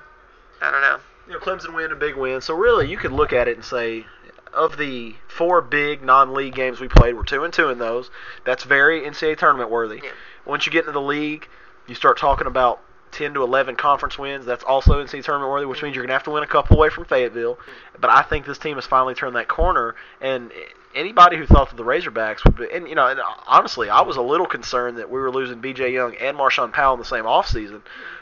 I 0.61 0.71
don't 0.71 0.81
know. 0.81 0.99
You 1.27 1.33
know, 1.33 1.39
Clemson 1.39 1.73
win 1.73 1.91
a 1.91 1.95
big 1.95 2.15
win. 2.15 2.41
So 2.41 2.53
really, 2.53 2.89
you 2.89 2.97
could 2.97 3.11
look 3.11 3.33
at 3.33 3.47
it 3.47 3.55
and 3.55 3.65
say, 3.65 4.05
of 4.53 4.77
the 4.77 5.15
four 5.27 5.61
big 5.61 6.03
non-league 6.03 6.53
games 6.53 6.79
we 6.79 6.87
played, 6.87 7.15
we're 7.15 7.23
two 7.23 7.43
and 7.43 7.53
two 7.53 7.69
in 7.69 7.79
those. 7.79 8.09
That's 8.45 8.63
very 8.63 9.01
NCAA 9.01 9.37
tournament 9.37 9.69
worthy. 9.69 10.01
Yeah. 10.03 10.11
Once 10.45 10.65
you 10.65 10.71
get 10.71 10.81
into 10.81 10.91
the 10.91 11.01
league, 11.01 11.47
you 11.87 11.95
start 11.95 12.17
talking 12.17 12.47
about 12.47 12.81
10 13.11 13.33
to 13.35 13.43
11 13.43 13.75
conference 13.75 14.17
wins. 14.17 14.45
That's 14.45 14.63
also 14.63 15.03
NCAA 15.03 15.23
tournament 15.23 15.51
worthy, 15.51 15.65
which 15.65 15.81
means 15.81 15.95
you're 15.95 16.03
gonna 16.03 16.13
have 16.13 16.23
to 16.23 16.31
win 16.31 16.43
a 16.43 16.47
couple 16.47 16.77
away 16.77 16.89
from 16.89 17.05
Fayetteville. 17.05 17.55
Mm. 17.55 18.01
But 18.01 18.09
I 18.09 18.21
think 18.21 18.45
this 18.45 18.57
team 18.57 18.75
has 18.75 18.85
finally 18.85 19.15
turned 19.15 19.35
that 19.35 19.47
corner, 19.47 19.95
and 20.21 20.51
anybody 20.95 21.37
who 21.37 21.45
thought 21.45 21.69
that 21.69 21.75
the 21.75 21.83
Razorbacks 21.83 22.43
would 22.43 22.55
be, 22.55 22.67
and 22.71 22.87
you 22.87 22.95
know, 22.95 23.07
and 23.07 23.19
honestly, 23.47 23.89
I 23.89 24.01
was 24.01 24.17
a 24.17 24.21
little 24.21 24.45
concerned 24.45 24.97
that 24.97 25.09
we 25.09 25.19
were 25.19 25.31
losing 25.31 25.59
B.J. 25.59 25.93
Young 25.93 26.15
and 26.15 26.37
Marshawn 26.37 26.71
Powell 26.71 26.93
in 26.93 26.99
the 26.99 27.05
same 27.05 27.25
offseason, 27.25 27.81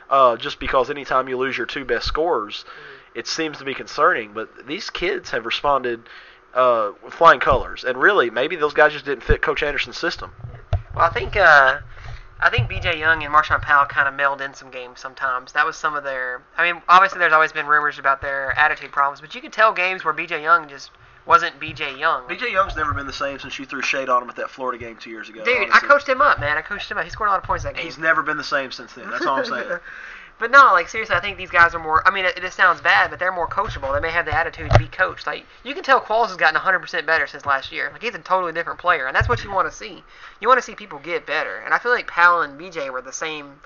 uh, 0.09 0.37
just 0.37 0.59
because 0.59 0.89
anytime 0.89 1.27
you 1.27 1.37
lose 1.37 1.57
your 1.57 1.67
two 1.67 1.85
best 1.85 2.05
scorers, 2.05 2.65
it 3.15 3.27
seems 3.27 3.57
to 3.59 3.65
be 3.65 3.73
concerning. 3.73 4.33
But 4.33 4.67
these 4.67 4.89
kids 4.89 5.31
have 5.31 5.45
responded 5.45 6.01
uh, 6.53 6.91
with 7.03 7.13
flying 7.13 7.39
colors, 7.39 7.83
and 7.83 7.97
really, 7.97 8.29
maybe 8.29 8.55
those 8.55 8.73
guys 8.73 8.93
just 8.93 9.05
didn't 9.05 9.23
fit 9.23 9.41
Coach 9.41 9.63
Anderson's 9.63 9.97
system. 9.97 10.31
Well, 10.95 11.05
I 11.05 11.09
think 11.09 11.35
uh, 11.35 11.79
I 12.39 12.49
think 12.49 12.67
B.J. 12.67 12.99
Young 12.99 13.23
and 13.23 13.33
Marshawn 13.33 13.61
Powell 13.61 13.85
kind 13.85 14.07
of 14.07 14.15
meld 14.15 14.41
in 14.41 14.53
some 14.53 14.71
games 14.71 14.99
sometimes. 14.99 15.53
That 15.53 15.65
was 15.65 15.77
some 15.77 15.95
of 15.95 16.03
their. 16.03 16.41
I 16.57 16.71
mean, 16.71 16.81
obviously 16.89 17.19
there's 17.19 17.33
always 17.33 17.51
been 17.51 17.67
rumors 17.67 17.99
about 17.99 18.21
their 18.21 18.57
attitude 18.57 18.91
problems, 18.91 19.21
but 19.21 19.35
you 19.35 19.41
could 19.41 19.53
tell 19.53 19.73
games 19.73 20.03
where 20.03 20.13
B.J. 20.13 20.41
Young 20.41 20.67
just 20.67 20.91
wasn't 21.25 21.59
B.J. 21.59 21.99
Young. 21.99 22.27
B.J. 22.27 22.51
Young's 22.51 22.75
never 22.75 22.93
been 22.93 23.05
the 23.05 23.13
same 23.13 23.39
since 23.39 23.59
you 23.59 23.65
threw 23.65 23.81
shade 23.81 24.09
on 24.09 24.23
him 24.23 24.29
at 24.29 24.35
that 24.37 24.49
Florida 24.49 24.77
game 24.77 24.97
two 24.97 25.09
years 25.09 25.29
ago. 25.29 25.43
Dude, 25.43 25.69
I 25.71 25.79
coached 25.79 26.07
him 26.07 26.21
up, 26.21 26.39
man. 26.39 26.57
I 26.57 26.61
coached 26.61 26.89
him 26.89 26.97
up. 26.97 27.03
He 27.03 27.09
scored 27.09 27.29
a 27.29 27.31
lot 27.31 27.39
of 27.39 27.43
points 27.43 27.63
that 27.63 27.75
game. 27.75 27.85
He's 27.85 27.97
never 27.97 28.23
been 28.23 28.37
the 28.37 28.43
same 28.43 28.71
since 28.71 28.93
then. 28.93 29.09
That's 29.09 29.25
all 29.25 29.37
I'm 29.37 29.45
saying. 29.45 29.79
but 30.39 30.49
no, 30.49 30.71
like 30.73 30.89
seriously, 30.89 31.15
I 31.15 31.19
think 31.19 31.37
these 31.37 31.51
guys 31.51 31.75
are 31.75 31.79
more. 31.79 32.05
I 32.07 32.11
mean, 32.11 32.25
it, 32.25 32.43
it 32.43 32.53
sounds 32.53 32.81
bad, 32.81 33.11
but 33.11 33.19
they're 33.19 33.31
more 33.31 33.47
coachable. 33.47 33.93
They 33.93 34.01
may 34.01 34.11
have 34.11 34.25
the 34.25 34.33
attitude 34.33 34.71
to 34.71 34.77
be 34.77 34.87
coached. 34.87 35.27
Like 35.27 35.45
you 35.63 35.75
can 35.75 35.83
tell, 35.83 36.01
Qualls 36.01 36.29
has 36.29 36.37
gotten 36.37 36.59
100% 36.59 37.05
better 37.05 37.27
since 37.27 37.45
last 37.45 37.71
year. 37.71 37.89
Like 37.91 38.01
he's 38.01 38.15
a 38.15 38.19
totally 38.19 38.51
different 38.51 38.79
player, 38.79 39.05
and 39.05 39.15
that's 39.15 39.29
what 39.29 39.43
you 39.43 39.51
want 39.51 39.69
to 39.69 39.75
see. 39.75 40.03
You 40.39 40.47
want 40.47 40.57
to 40.57 40.65
see 40.65 40.73
people 40.73 40.97
get 40.99 41.27
better, 41.27 41.59
and 41.59 41.73
I 41.73 41.77
feel 41.77 41.91
like 41.91 42.07
Powell 42.07 42.41
and 42.41 42.59
BJ 42.59 42.91
were 42.91 43.01
the 43.01 43.13
same 43.13 43.61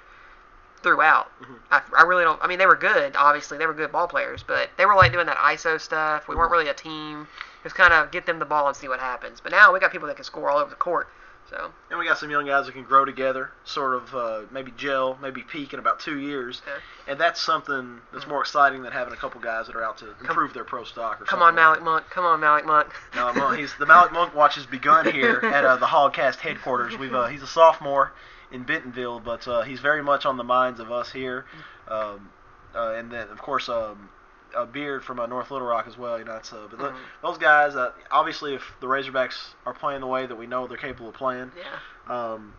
throughout. 0.86 1.32
I, 1.72 1.82
I 1.98 2.04
really 2.04 2.24
don't. 2.24 2.40
I 2.44 2.48
mean, 2.48 2.60
they 2.60 2.68
were 2.68 2.76
good. 2.76 3.16
Obviously, 3.16 3.58
they 3.58 3.66
were 3.66 3.74
good 3.74 3.92
ball 3.92 4.08
players, 4.08 4.44
but 4.44 4.70
they 4.78 4.86
were 4.86 4.94
like 4.94 5.12
doing 5.12 5.26
that 5.26 5.38
ISO 5.38 5.82
stuff. 5.82 6.28
We 6.28 6.36
weren't 6.36 6.52
really 6.52 6.68
a 6.68 6.76
team. 6.76 7.28
Just 7.64 7.74
kind 7.74 7.92
of 7.92 8.12
get 8.12 8.28
them 8.28 8.38
the 8.38 8.46
ball 8.46 8.68
and 8.68 8.78
see 8.78 8.88
what 8.88 9.00
happens. 9.00 9.42
But 9.42 9.52
now 9.52 9.74
we 9.74 9.80
got 9.80 9.92
people 9.92 10.08
that 10.08 10.16
can 10.16 10.24
score 10.24 10.52
all 10.52 10.60
over 10.60 10.70
the 10.70 10.76
court. 10.76 11.08
So 11.50 11.72
And 11.90 12.00
we 12.00 12.08
got 12.08 12.18
some 12.18 12.30
young 12.30 12.46
guys 12.46 12.66
that 12.68 12.72
can 12.72 12.84
grow 12.84 13.06
together, 13.06 13.52
sort 13.66 13.96
of 13.96 14.16
uh, 14.16 14.42
maybe 14.52 14.74
gel, 14.78 15.18
maybe 15.22 15.42
peak 15.42 15.74
in 15.74 15.80
about 15.80 16.00
two 16.00 16.20
years. 16.20 16.62
Yeah. 16.66 17.12
And 17.12 17.20
that's 17.20 17.42
something 17.42 18.02
that's 18.14 18.28
more 18.28 18.42
exciting 18.42 18.84
than 18.84 18.92
having 18.92 19.14
a 19.14 19.18
couple 19.18 19.42
guys 19.42 19.68
that 19.68 19.76
are 19.76 19.84
out 19.84 19.98
to 20.00 20.14
improve 20.22 20.54
their 20.54 20.64
pro 20.64 20.84
stock. 20.84 21.22
Or 21.22 21.26
come 21.26 21.42
on, 21.42 21.56
like 21.56 21.56
Malik 21.56 21.84
Monk. 21.84 22.06
Come 22.12 22.26
on, 22.26 22.40
Malik 22.40 22.66
Monk. 22.66 22.92
No, 23.16 23.52
he's 23.52 23.74
the 23.78 23.86
Malik 23.88 24.12
Monk 24.12 24.36
watch 24.36 24.56
has 24.56 24.68
begun 24.68 25.12
here 25.12 25.40
at 25.44 25.66
uh, 25.66 25.78
the 25.78 25.88
Hogcast 25.88 26.38
headquarters. 26.38 26.98
We've 26.98 27.14
uh, 27.14 27.28
he's 27.28 27.44
a 27.44 27.48
sophomore 27.48 28.12
in 28.56 28.63
Bentonville, 28.63 29.19
but 29.19 29.48
uh, 29.48 29.62
he's 29.62 29.80
very 29.81 30.02
much 30.02 30.25
on 30.25 30.38
the 30.38 30.44
minds 30.44 30.80
of 30.80 30.92
us 30.92 31.12
here. 31.12 31.46
Um, 31.88 32.30
uh, 32.74 32.94
and 32.98 33.12
then 33.12 33.28
of 33.30 33.38
course 33.42 33.69
um, 33.69 34.10
a 34.56 34.66
beard 34.66 35.04
from 35.04 35.19
uh, 35.19 35.28
North 35.28 35.52
Little 35.52 35.68
Rock 35.68 35.86
as 35.88 35.98
well. 35.98 36.18
You 36.18 36.25
know, 36.25 36.34
that's, 36.34 36.52
uh, 36.52 36.68
but 36.72 36.80
Mhm. 36.80 36.96
those 37.22 37.38
guys, 37.38 37.75
uh, 37.75 37.92
obviously, 38.12 38.56
if 38.56 38.63
the 38.80 38.88
Razorbacks 38.88 39.50
are 39.66 39.74
playing 39.74 40.02
the 40.02 40.07
way 40.07 40.25
that 40.25 40.36
we 40.36 40.48
know 40.48 40.66
they're 40.68 40.78
capable 40.78 41.10
of 41.10 41.16
playing, 41.16 41.52
Yeah. 41.57 42.13
um, 42.31 42.54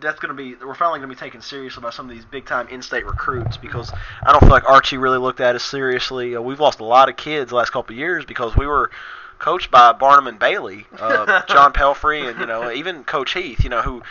that's 0.00 0.20
going 0.20 0.28
to 0.28 0.34
be 0.34 0.54
we're 0.64 0.74
finally 0.74 0.98
going 0.98 1.08
to 1.08 1.14
be 1.14 1.18
taken 1.18 1.40
seriously 1.40 1.82
by 1.82 1.90
some 1.90 2.06
of 2.06 2.14
these 2.14 2.24
big 2.24 2.44
time 2.46 2.68
in-state 2.68 3.06
recruits 3.06 3.56
because 3.56 3.92
I 4.24 4.30
don't 4.32 4.40
feel 4.40 4.50
like 4.50 4.68
Archie 4.68 4.98
really 4.98 5.18
looked 5.18 5.40
at 5.40 5.54
us 5.56 5.64
seriously. 5.64 6.36
Uh, 6.36 6.40
we've 6.42 6.60
lost 6.60 6.80
a 6.80 6.84
lot 6.84 7.08
of 7.08 7.16
kids 7.16 7.48
the 7.50 7.56
last 7.56 7.70
couple 7.72 7.94
of 7.94 7.98
years 7.98 8.24
because 8.26 8.54
we 8.56 8.66
were 8.66 8.90
coached 9.38 9.70
by 9.70 9.92
Barnum 9.92 10.26
and 10.26 10.38
Bailey, 10.38 10.86
uh, 10.98 11.42
John 11.48 11.72
Pelphrey, 11.72 12.28
and 12.28 12.38
you 12.38 12.46
know 12.46 12.70
even 12.70 13.04
Coach 13.04 13.32
Heath, 13.32 13.64
you 13.64 13.70
know 13.70 13.82
who 13.82 14.02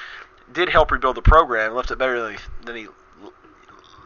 did 0.51 0.69
help 0.69 0.91
rebuild 0.91 1.15
the 1.15 1.21
program, 1.21 1.73
left 1.73 1.91
it 1.91 1.97
better 1.97 2.21
than 2.21 2.33
he, 2.33 2.39
than 2.65 2.75
he 2.75 2.87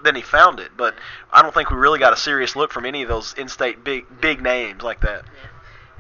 than 0.04 0.16
he 0.16 0.22
found 0.22 0.60
it. 0.60 0.72
But 0.78 0.96
I 1.32 1.42
don't 1.42 1.54
think 1.54 1.72
we 1.72 1.78
really 1.78 2.00
got 2.00 2.14
a 2.14 2.18
serious 2.18 2.56
look 2.56 2.72
from 2.72 2.86
any 2.86 3.02
of 3.04 3.10
those 3.10 3.34
in-state 3.34 3.84
big 3.84 4.06
big 4.22 4.42
names 4.42 4.82
like 4.82 5.02
that. 5.02 5.26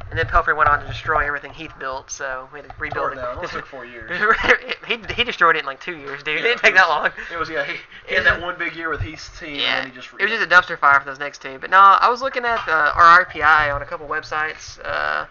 And 0.10 0.17
then 0.17 0.25
Pelphrey 0.25 0.58
went 0.58 0.67
on 0.67 0.79
to 0.81 0.88
destroy 0.88 1.27
everything 1.27 1.53
Heath 1.53 1.74
built, 1.77 2.10
so 2.10 2.50
we 2.51 2.60
had 2.62 2.67
to 2.67 2.74
rebuild 2.79 3.12
Tore 3.12 3.12
it 3.12 3.15
down. 3.17 3.38
It 3.38 3.43
it. 3.43 3.50
took 3.51 3.67
four 3.67 3.86
years. 3.86 4.10
he, 4.88 4.98
he 5.13 5.24
destroyed 5.24 5.55
it 5.55 5.60
in 5.60 5.65
like 5.67 5.79
two 5.79 5.96
years, 5.98 6.24
dude. 6.24 6.39
it 6.39 6.41
didn't 6.41 6.62
take 6.62 6.74
was- 6.74 6.81
that 6.81 6.89
long. 6.89 7.12
It 7.31 7.38
was 7.38 7.48
yeah. 7.48 7.63
He, 7.63 7.74
he 8.08 8.15
had 8.15 8.25
that 8.25 8.41
one 8.41 8.58
big 8.58 8.75
year 8.75 8.89
with 8.89 9.01
Heath's 9.01 9.38
team, 9.39 9.58
Yeah, 9.58 9.62
and 9.77 9.86
then 9.86 9.91
he 9.91 9.96
just 9.96 10.10
it 10.19 10.24
was 10.24 10.31
just 10.31 10.43
a 10.43 10.48
dumpster 10.50 10.79
fire 10.79 11.00
for 11.00 11.05
those 11.05 11.19
next 11.19 11.43
two. 11.43 11.60
But 11.60 11.69
no, 11.69 11.77
I 11.77 12.10
was 12.10 12.24
looking 12.24 12.43
at 12.43 12.67
uh, 12.67 12.91
our 12.96 13.24
RPI 13.24 13.75
on 13.75 13.84
a 13.84 13.86
couple 13.86 14.08
websites 14.08 14.79
uh, 14.84 15.27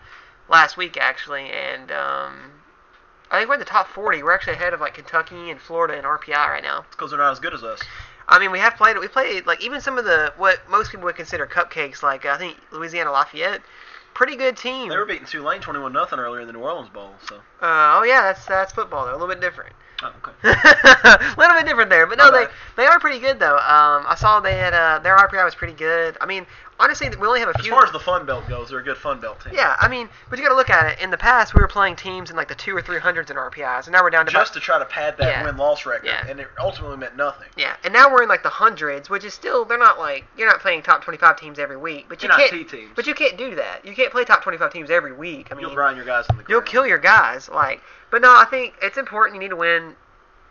last 0.48 0.76
week 0.76 0.96
actually, 0.96 1.50
and 1.50 1.90
um, 1.90 2.34
I 3.30 3.38
think 3.38 3.48
we're 3.48 3.54
in 3.54 3.60
the 3.60 3.66
top 3.66 3.88
40. 3.88 4.22
We're 4.22 4.32
actually 4.32 4.54
ahead 4.54 4.72
of 4.74 4.80
like 4.80 4.94
Kentucky 4.94 5.50
and 5.50 5.60
Florida 5.60 5.98
in 5.98 6.04
RPI 6.04 6.34
right 6.48 6.62
now. 6.62 6.84
because 6.90 7.10
they're 7.10 7.18
not 7.18 7.32
as 7.32 7.40
good 7.40 7.54
as 7.54 7.62
us. 7.62 7.80
I 8.28 8.38
mean, 8.38 8.50
we 8.50 8.58
have 8.58 8.76
played. 8.76 8.98
We 8.98 9.08
played 9.08 9.46
like 9.46 9.62
even 9.64 9.80
some 9.80 9.96
of 9.98 10.04
the 10.04 10.32
what 10.36 10.58
most 10.68 10.90
people 10.90 11.04
would 11.06 11.16
consider 11.16 11.46
cupcakes, 11.46 12.02
like 12.02 12.26
I 12.26 12.36
think 12.36 12.58
Louisiana 12.72 13.10
Lafayette, 13.10 13.62
pretty 14.14 14.36
good 14.36 14.56
team. 14.56 14.88
They 14.90 14.96
were 14.96 15.06
beating 15.06 15.24
Tulane 15.26 15.60
twenty-one 15.60 15.92
nothing 15.92 16.18
earlier 16.18 16.40
in 16.42 16.46
the 16.46 16.52
New 16.52 16.60
Orleans 16.60 16.90
Bowl. 16.90 17.14
So 17.26 17.36
Uh, 17.36 17.98
oh 17.98 18.02
yeah, 18.06 18.22
that's 18.22 18.44
that's 18.44 18.72
football 18.72 19.06
though, 19.06 19.12
a 19.12 19.18
little 19.18 19.28
bit 19.28 19.40
different. 19.40 19.74
oh, 20.02 20.12
okay. 20.22 20.32
a 20.44 21.34
little 21.38 21.56
bit 21.56 21.64
different 21.66 21.88
there, 21.90 22.06
but 22.06 22.18
no, 22.18 22.30
they 22.30 22.46
they 22.76 22.86
are 22.86 23.00
pretty 23.00 23.18
good 23.18 23.38
though. 23.38 23.56
Um, 23.56 24.04
I 24.06 24.14
saw 24.18 24.40
they 24.40 24.56
had 24.58 24.74
uh, 24.74 24.98
their 24.98 25.16
RPI 25.16 25.42
was 25.44 25.54
pretty 25.54 25.72
good. 25.74 26.18
I 26.20 26.26
mean, 26.26 26.46
honestly, 26.80 27.08
we 27.10 27.26
only 27.26 27.40
have 27.40 27.48
a 27.48 27.54
few. 27.62 27.72
As 27.72 27.76
far 27.76 27.86
as 27.86 27.92
the 27.92 28.00
Fun 28.00 28.24
Belt 28.26 28.48
goes, 28.48 28.70
they're 28.70 28.78
a 28.78 28.82
good 28.82 28.96
Fun 28.96 29.20
Belt 29.20 29.40
team. 29.40 29.52
yeah, 29.54 29.76
I 29.78 29.88
mean, 29.88 30.08
but 30.30 30.38
you 30.38 30.44
got 30.44 30.50
to 30.50 30.56
look 30.56 30.70
at 30.70 30.86
it. 30.92 31.00
In 31.00 31.10
the 31.10 31.16
past, 31.18 31.54
we 31.54 31.60
were 31.60 31.68
playing 31.68 31.96
teams 31.96 32.30
in 32.30 32.36
like 32.36 32.48
the 32.48 32.54
two 32.54 32.76
or 32.76 32.82
three 32.82 32.98
hundreds 32.98 33.30
in 33.30 33.36
RPIs, 33.36 33.84
and 33.86 33.92
now 33.92 34.02
we're 34.02 34.10
down 34.10 34.26
to 34.26 34.32
Just 34.32 34.52
about, 34.52 34.60
to 34.60 34.64
try 34.64 34.78
to 34.78 34.84
pad 34.84 35.16
that 35.18 35.28
Yeah. 35.28 35.44
win-loss 35.44 35.86
record, 35.86 36.06
Yeah. 36.06 36.24
and 36.28 36.40
it 36.40 36.48
ultimately 36.58 36.96
meant 36.96 37.16
nothing. 37.16 37.48
yeah, 37.56 37.76
and 37.84 37.92
now 37.92 38.10
we're 38.12 38.22
in 38.22 38.28
like 38.28 38.42
the 38.42 38.48
hundreds, 38.48 39.10
which 39.10 39.24
is 39.24 39.34
still 39.34 39.64
they're 39.64 39.78
not 39.78 39.98
like 39.98 40.24
you're 40.36 40.48
not 40.48 40.60
playing 40.60 40.82
top 40.82 41.02
25 41.04 41.38
teams 41.38 41.58
every 41.58 41.76
week, 41.76 42.06
but 42.08 42.22
you 42.22 42.28
You're 42.28 42.38
can't. 42.38 42.50
T 42.50 42.64
teams. 42.64 42.92
But 42.94 43.06
you 43.06 43.14
can't 43.14 43.36
do 43.36 43.54
that. 43.56 43.84
You 43.84 43.94
can't 43.94 44.10
play 44.12 44.24
top 44.24 44.42
25 44.42 44.72
teams 44.72 44.90
every 44.90 45.12
week. 45.12 45.48
I 45.50 45.54
mean, 45.54 45.62
You'll 45.62 45.74
grind 45.74 45.96
your 45.96 46.06
guys 46.06 46.26
in 46.30 46.36
the 46.36 46.44
You'll 46.48 46.60
kill 46.62 46.86
your 46.86 46.98
guys. 46.98 47.48
Like, 47.48 47.80
but 48.10 48.22
no, 48.22 48.30
I 48.34 48.44
think 48.44 48.74
it's 48.82 48.96
important. 48.98 49.34
You 49.34 49.40
need 49.40 49.50
to 49.50 49.56
win 49.56 49.96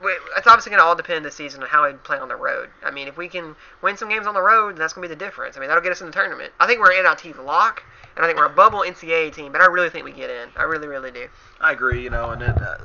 it's 0.01 0.47
obviously 0.47 0.69
going 0.69 0.79
to 0.79 0.85
all 0.85 0.95
depend 0.95 1.25
this 1.25 1.35
season 1.35 1.63
on 1.63 1.69
how 1.69 1.87
we 1.87 1.93
play 1.93 2.17
on 2.17 2.27
the 2.27 2.35
road. 2.35 2.69
I 2.83 2.91
mean, 2.91 3.07
if 3.07 3.17
we 3.17 3.27
can 3.27 3.55
win 3.81 3.97
some 3.97 4.09
games 4.09 4.27
on 4.27 4.33
the 4.33 4.41
road, 4.41 4.77
that's 4.77 4.93
going 4.93 5.07
to 5.07 5.09
be 5.09 5.15
the 5.15 5.25
difference. 5.25 5.57
I 5.57 5.59
mean, 5.59 5.69
that'll 5.69 5.83
get 5.83 5.91
us 5.91 6.01
in 6.01 6.07
the 6.07 6.13
tournament. 6.13 6.53
I 6.59 6.67
think 6.67 6.79
we're 6.79 6.93
an 6.93 7.03
NIT 7.03 7.43
lock, 7.43 7.83
and 8.15 8.23
I 8.23 8.27
think 8.27 8.37
we're 8.37 8.45
a 8.45 8.49
bubble 8.49 8.79
NCAA 8.79 9.33
team, 9.33 9.51
but 9.51 9.61
I 9.61 9.65
really 9.65 9.89
think 9.89 10.05
we 10.05 10.11
get 10.11 10.29
in. 10.29 10.49
I 10.55 10.63
really, 10.63 10.87
really 10.87 11.11
do. 11.11 11.27
I 11.59 11.71
agree. 11.71 12.03
You 12.03 12.11
know, 12.11 12.29
and 12.29 12.43
it, 12.43 12.61
uh, 12.61 12.77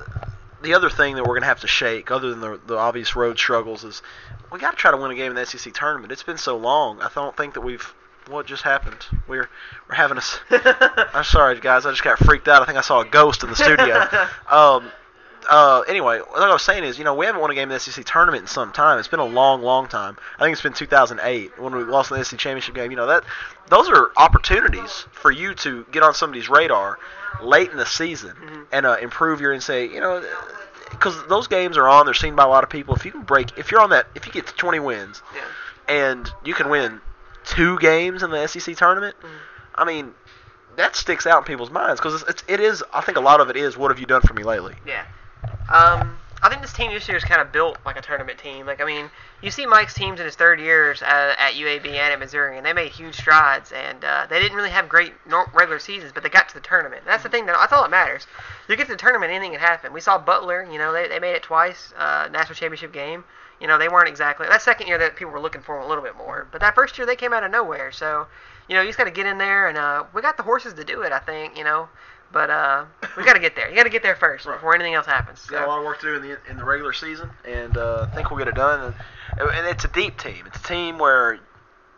the 0.63 0.75
other 0.75 0.89
thing 0.89 1.17
that 1.17 1.23
we're 1.23 1.35
going 1.35 1.43
to 1.43 1.49
have 1.49 1.61
to 1.61 1.67
shake, 1.67 2.11
other 2.11 2.31
than 2.31 2.41
the, 2.41 2.61
the 2.67 2.77
obvious 2.77 3.15
road 3.15 3.39
struggles, 3.39 3.85
is 3.85 4.03
we 4.51 4.59
got 4.59 4.73
to 4.73 4.77
try 4.77 4.91
to 4.91 4.97
win 4.97 5.11
a 5.11 5.15
game 5.15 5.31
in 5.31 5.37
the 5.37 5.45
SEC 5.45 5.73
tournament. 5.75 6.13
It's 6.13 6.23
been 6.23 6.39
so 6.39 6.57
long. 6.57 7.01
I 7.01 7.09
don't 7.15 7.37
think 7.37 7.55
that 7.55 7.61
we've. 7.61 7.95
What 8.29 8.47
just 8.47 8.63
happened? 8.63 9.05
We're 9.27 9.51
we're 9.89 9.97
having 9.97 10.17
a. 10.17 10.23
I'm 11.13 11.25
sorry, 11.25 11.59
guys. 11.59 11.85
I 11.85 11.91
just 11.91 12.05
got 12.05 12.19
freaked 12.21 12.47
out. 12.47 12.63
I 12.63 12.67
think 12.67 12.79
I 12.79 12.81
saw 12.81 13.01
a 13.01 13.05
ghost 13.05 13.43
in 13.43 13.51
the 13.51 13.57
studio. 13.57 14.07
um, 14.51 14.93
uh, 15.49 15.81
anyway, 15.89 16.19
what 16.21 16.43
I 16.43 16.53
was 16.53 16.63
saying 16.63 16.85
is, 16.85 16.99
you 16.99 17.05
know, 17.05 17.15
we 17.15 17.27
haven't 17.27 17.41
won 17.41 17.51
a 17.51 17.55
game 17.55 17.65
in 17.71 17.75
the 17.75 17.81
SEC 17.81 18.05
tournament 18.05 18.43
in 18.43 18.47
some 18.47 18.73
time. 18.73 18.99
It's 18.99 19.09
been 19.09 19.21
a 19.21 19.25
long, 19.25 19.63
long 19.63 19.89
time. 19.89 20.17
I 20.39 20.45
think 20.45 20.53
it's 20.53 20.63
been 20.63 20.73
2008 20.73 21.59
when 21.59 21.75
we 21.75 21.83
lost 21.85 22.11
in 22.11 22.19
the 22.19 22.25
SEC 22.25 22.39
championship 22.39 22.75
game. 22.75 22.91
You 22.91 22.97
know 22.97 23.07
that 23.07 23.25
those 23.69 23.89
are 23.89 24.11
opportunities 24.17 25.07
for 25.13 25.31
you 25.31 25.55
to 25.57 25.85
get 25.93 26.03
on 26.03 26.15
somebody's 26.15 26.49
radar 26.49 26.99
late 27.41 27.71
in 27.71 27.77
the 27.77 27.87
season 27.87 28.35
Mhm. 28.37 28.67
and 28.73 28.87
uh, 28.87 28.97
improve 29.01 29.41
your 29.41 29.53
and 29.53 29.63
say, 29.63 29.87
you 29.87 30.01
know, 30.01 30.23
because 30.91 31.27
those 31.29 31.47
games 31.49 31.77
are 31.79 31.89
on, 31.89 32.05
they're 32.05 32.15
seen 32.15 32.35
by 32.37 32.45
a 32.45 32.49
lot 32.49 32.63
of 32.65 32.71
people. 32.71 32.95
If 32.95 33.05
you 33.05 33.11
can 33.13 33.23
break, 33.23 33.57
if 33.59 33.71
you're 33.71 33.81
on 33.81 33.91
that, 33.91 34.07
if 34.15 34.27
you 34.27 34.33
get 34.33 34.47
to 34.49 34.55
20 34.55 34.81
wins 34.81 35.23
Yeah. 35.35 35.41
and 35.89 36.31
you 36.45 36.55
can 36.55 36.69
win 36.69 37.01
two 37.45 37.79
games 37.79 38.23
in 38.23 38.31
the 38.31 38.39
SEC 38.47 38.75
tournament, 38.75 39.17
Mhm. 39.23 39.29
I 39.75 39.85
mean, 39.85 40.15
that 40.77 40.95
sticks 40.97 41.27
out 41.27 41.39
in 41.39 41.45
people's 41.45 41.71
minds 41.71 42.01
because 42.01 42.21
it's, 42.23 42.31
it's 42.31 42.45
it 42.47 42.61
is. 42.61 42.83
I 42.93 43.01
think 43.01 43.17
a 43.19 43.21
lot 43.21 43.41
of 43.41 43.51
it 43.51 43.57
is 43.57 43.77
what 43.77 43.91
have 43.91 43.99
you 43.99 44.07
done 44.07 44.21
for 44.23 44.33
me 44.35 44.43
lately. 44.43 44.77
Yeah. 44.87 45.03
Um, 45.69 46.19
I 46.45 46.49
think 46.49 46.61
this 46.61 46.73
team 46.73 46.93
this 46.93 47.07
year 47.07 47.17
is 47.17 47.23
kind 47.23 47.41
of 47.41 47.53
built 47.53 47.79
like 47.87 47.97
a 47.97 48.03
tournament 48.03 48.37
team. 48.37 48.67
Like, 48.67 48.81
I 48.81 48.85
mean, 48.85 49.11
you 49.43 49.53
see 49.53 49.65
Mike's 49.65 49.95
teams 49.95 50.19
in 50.19 50.27
his 50.27 50.35
third 50.35 50.59
years 50.59 51.01
at, 51.01 51.39
at 51.39 51.53
UAB 51.53 51.87
and 51.87 52.13
at 52.13 52.19
Missouri, 52.19 52.57
and 52.57 52.67
they 52.67 52.73
made 52.73 52.91
huge 52.91 53.15
strides. 53.15 53.71
And 53.71 54.05
uh, 54.05 54.27
they 54.29 54.41
didn't 54.41 54.57
really 54.57 54.71
have 54.71 54.89
great 54.89 55.13
regular 55.55 55.79
seasons, 55.79 56.11
but 56.13 56.25
they 56.25 56.29
got 56.29 56.49
to 56.49 56.55
the 56.55 56.61
tournament. 56.61 57.05
That's 57.07 57.23
the 57.23 57.29
thing. 57.29 57.47
That, 57.47 57.57
that's 57.57 57.73
all 57.73 57.83
that 57.83 57.93
matters. 57.93 58.27
You 58.69 58.75
get 58.75 58.87
to 58.87 58.93
the 58.93 58.99
tournament, 58.99 59.31
anything 59.31 59.53
can 59.53 59.61
happen. 59.61 59.93
We 59.93 60.01
saw 60.01 60.19
Butler. 60.19 60.67
You 60.71 60.79
know, 60.79 60.93
they, 60.93 61.07
they 61.07 61.21
made 61.21 61.37
it 61.37 61.45
twice. 61.45 61.95
Uh, 61.97 62.29
national 62.33 62.57
championship 62.57 62.93
game. 62.93 63.23
You 63.61 63.69
know, 63.69 63.79
they 63.79 63.89
weren't 63.89 64.09
exactly 64.09 64.49
that 64.49 64.63
second 64.63 64.89
year 64.89 64.99
that 64.99 65.15
people 65.15 65.33
were 65.33 65.41
looking 65.41 65.63
for 65.63 65.79
a 65.79 65.87
little 65.87 66.03
bit 66.03 66.17
more. 66.17 66.49
But 66.51 66.61
that 66.63 66.75
first 66.75 66.99
year, 66.99 67.07
they 67.07 67.15
came 67.15 67.33
out 67.33 67.45
of 67.45 67.53
nowhere. 67.53 67.93
So, 67.93 68.27
you 68.69 68.75
know, 68.75 68.83
you 68.83 68.89
just 68.89 68.99
got 68.99 69.05
to 69.05 69.13
get 69.13 69.27
in 69.27 69.39
there, 69.39 69.69
and 69.69 69.79
uh, 69.79 70.05
we 70.13 70.21
got 70.21 70.37
the 70.37 70.43
horses 70.43 70.75
to 70.75 70.83
do 70.83 71.03
it. 71.03 71.13
I 71.13 71.21
think. 71.21 71.57
You 71.57 71.63
know. 71.63 71.89
But 72.33 72.51
uh, 72.51 72.85
we 73.17 73.25
got 73.25 73.35
to 73.35 73.41
get 73.41 73.55
there. 73.55 73.69
You 73.69 73.77
got 73.77 73.83
to 73.85 73.91
get 73.91 74.03
there 74.03 74.17
first 74.17 74.47
Right. 74.47 74.55
before 74.55 74.75
anything 74.75 74.95
else 74.95 75.07
happens. 75.07 75.45
Got 75.47 75.63
a 75.63 75.65
So- 75.65 75.69
lot 75.71 75.79
of 75.81 75.85
work 75.85 76.01
to 76.01 76.07
do 76.07 76.15
in 76.17 76.23
the 76.23 76.39
in 76.51 76.57
the 76.57 76.65
regular 76.65 76.93
season, 76.93 77.31
and 77.45 77.77
uh, 77.77 78.07
I 78.11 78.15
think 78.15 78.31
we'll 78.31 78.39
get 78.39 78.49
it 78.49 78.55
done. 78.55 78.95
And, 79.39 79.51
and 79.51 79.67
it's 79.67 79.85
a 79.85 79.89
deep 79.89 80.19
team. 80.19 80.45
It's 80.47 80.59
a 80.59 80.63
team 80.63 80.99
where 80.99 81.39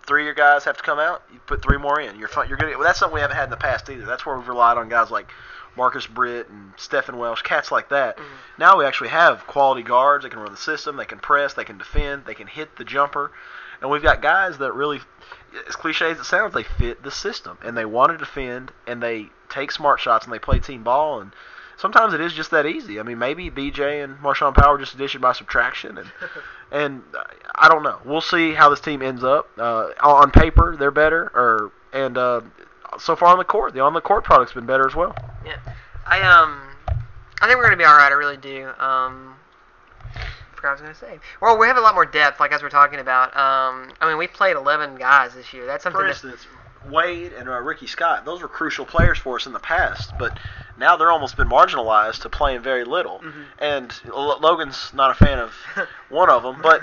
three 0.06 0.22
of 0.22 0.26
your 0.26 0.34
guys 0.34 0.64
have 0.64 0.76
to 0.76 0.82
come 0.82 0.98
out. 0.98 1.22
You 1.32 1.38
put 1.46 1.62
three 1.62 1.78
more 1.78 2.00
in. 2.00 2.18
You're 2.18 2.28
fun, 2.28 2.48
you're 2.48 2.58
gonna. 2.58 2.72
Well, 2.76 2.82
that's 2.86 2.98
something 2.98 3.14
we 3.14 3.20
haven't 3.20 3.36
had 3.36 3.44
in 3.44 3.50
the 3.50 3.56
past 3.56 3.88
either. 3.88 4.04
That's 4.04 4.26
where 4.26 4.36
we've 4.36 4.48
relied 4.48 4.76
on 4.76 4.88
guys 4.88 5.10
like 5.10 5.30
Marcus 5.76 6.06
Britt 6.06 6.48
and 6.50 6.72
Stephen 6.76 7.16
Welsh, 7.16 7.42
cats 7.42 7.70
like 7.72 7.88
that. 7.90 8.16
Mhm. 8.18 8.22
Now 8.58 8.76
we 8.76 8.84
actually 8.84 9.08
have 9.10 9.46
quality 9.46 9.82
guards. 9.82 10.24
They 10.24 10.30
can 10.30 10.40
run 10.40 10.50
the 10.52 10.56
system. 10.58 10.96
They 10.96 11.04
can 11.04 11.18
press. 11.20 11.54
They 11.54 11.64
can 11.64 11.78
defend. 11.78 12.24
They 12.26 12.34
can 12.34 12.46
hit 12.48 12.76
the 12.76 12.84
jumper. 12.84 13.30
And 13.80 13.90
we've 13.90 14.02
got 14.02 14.20
guys 14.22 14.58
that 14.58 14.72
really, 14.72 15.00
as 15.68 15.76
cliche 15.76 16.10
as 16.10 16.18
it 16.18 16.24
sounds, 16.24 16.54
they 16.54 16.62
fit 16.62 17.02
the 17.02 17.10
system 17.10 17.58
and 17.62 17.76
they 17.76 17.84
want 17.84 18.12
to 18.12 18.18
defend 18.18 18.72
and 18.86 19.02
they 19.02 19.28
take 19.48 19.70
smart 19.70 20.00
shots 20.00 20.24
and 20.24 20.32
they 20.32 20.38
play 20.38 20.58
team 20.58 20.82
ball 20.82 21.20
and 21.20 21.32
sometimes 21.76 22.14
it 22.14 22.20
is 22.20 22.32
just 22.32 22.50
that 22.50 22.66
easy. 22.66 22.98
I 23.00 23.02
mean, 23.02 23.18
maybe 23.18 23.50
BJ 23.50 24.02
and 24.02 24.18
Marshawn 24.18 24.54
Power 24.54 24.78
just 24.78 24.94
addition 24.94 25.20
by 25.20 25.32
subtraction 25.32 25.98
and 25.98 26.10
and 26.70 27.02
I 27.54 27.68
don't 27.68 27.82
know. 27.82 27.98
We'll 28.04 28.20
see 28.20 28.52
how 28.52 28.68
this 28.68 28.80
team 28.80 29.02
ends 29.02 29.22
up. 29.24 29.48
Uh, 29.56 29.90
on 30.02 30.30
paper, 30.30 30.76
they're 30.76 30.90
better, 30.90 31.30
or 31.34 31.72
and 31.92 32.18
uh, 32.18 32.40
so 32.98 33.14
far 33.16 33.28
on 33.28 33.38
the 33.38 33.44
court, 33.44 33.74
the 33.74 33.80
on 33.80 33.92
the 33.92 34.00
court 34.00 34.24
product's 34.24 34.54
been 34.54 34.66
better 34.66 34.86
as 34.86 34.94
well. 34.94 35.14
Yeah, 35.44 35.56
I 36.06 36.20
um, 36.22 36.60
I 37.40 37.46
think 37.46 37.58
we're 37.58 37.64
gonna 37.64 37.76
be 37.76 37.84
all 37.84 37.96
right. 37.96 38.10
I 38.10 38.14
really 38.14 38.36
do. 38.36 38.68
Um, 38.78 39.33
I 40.64 40.76
forgot 40.76 40.82
what 40.82 40.86
I 40.86 40.90
was 40.90 40.98
gonna 41.00 41.12
say. 41.14 41.20
Well, 41.40 41.58
we 41.58 41.66
have 41.66 41.76
a 41.76 41.80
lot 41.80 41.94
more 41.94 42.06
depth, 42.06 42.40
like 42.40 42.52
as 42.52 42.62
we're 42.62 42.70
talking 42.70 42.98
about. 42.98 43.36
Um, 43.36 43.90
I 44.00 44.08
mean, 44.08 44.18
we 44.18 44.26
played 44.26 44.56
11 44.56 44.96
guys 44.96 45.34
this 45.34 45.52
year. 45.52 45.66
That's 45.66 45.82
something. 45.82 46.00
For 46.00 46.04
that- 46.04 46.10
instance, 46.10 46.46
Wade 46.88 47.32
and 47.32 47.48
uh, 47.48 47.60
Rickey 47.60 47.86
Scott, 47.86 48.24
those 48.24 48.42
were 48.42 48.48
crucial 48.48 48.84
players 48.84 49.18
for 49.18 49.36
us 49.36 49.46
in 49.46 49.52
the 49.52 49.58
past, 49.58 50.12
but 50.18 50.38
now 50.76 50.96
they're 50.96 51.10
almost 51.10 51.36
been 51.36 51.48
marginalized 51.48 52.20
to 52.22 52.28
playing 52.28 52.60
very 52.60 52.84
little. 52.84 53.20
Mhm. 53.20 53.44
And 53.58 53.94
L- 54.08 54.38
Logan's 54.38 54.92
not 54.92 55.10
a 55.10 55.14
fan 55.14 55.38
of 55.38 55.54
one 56.10 56.28
of 56.30 56.42
them, 56.42 56.60
but 56.62 56.82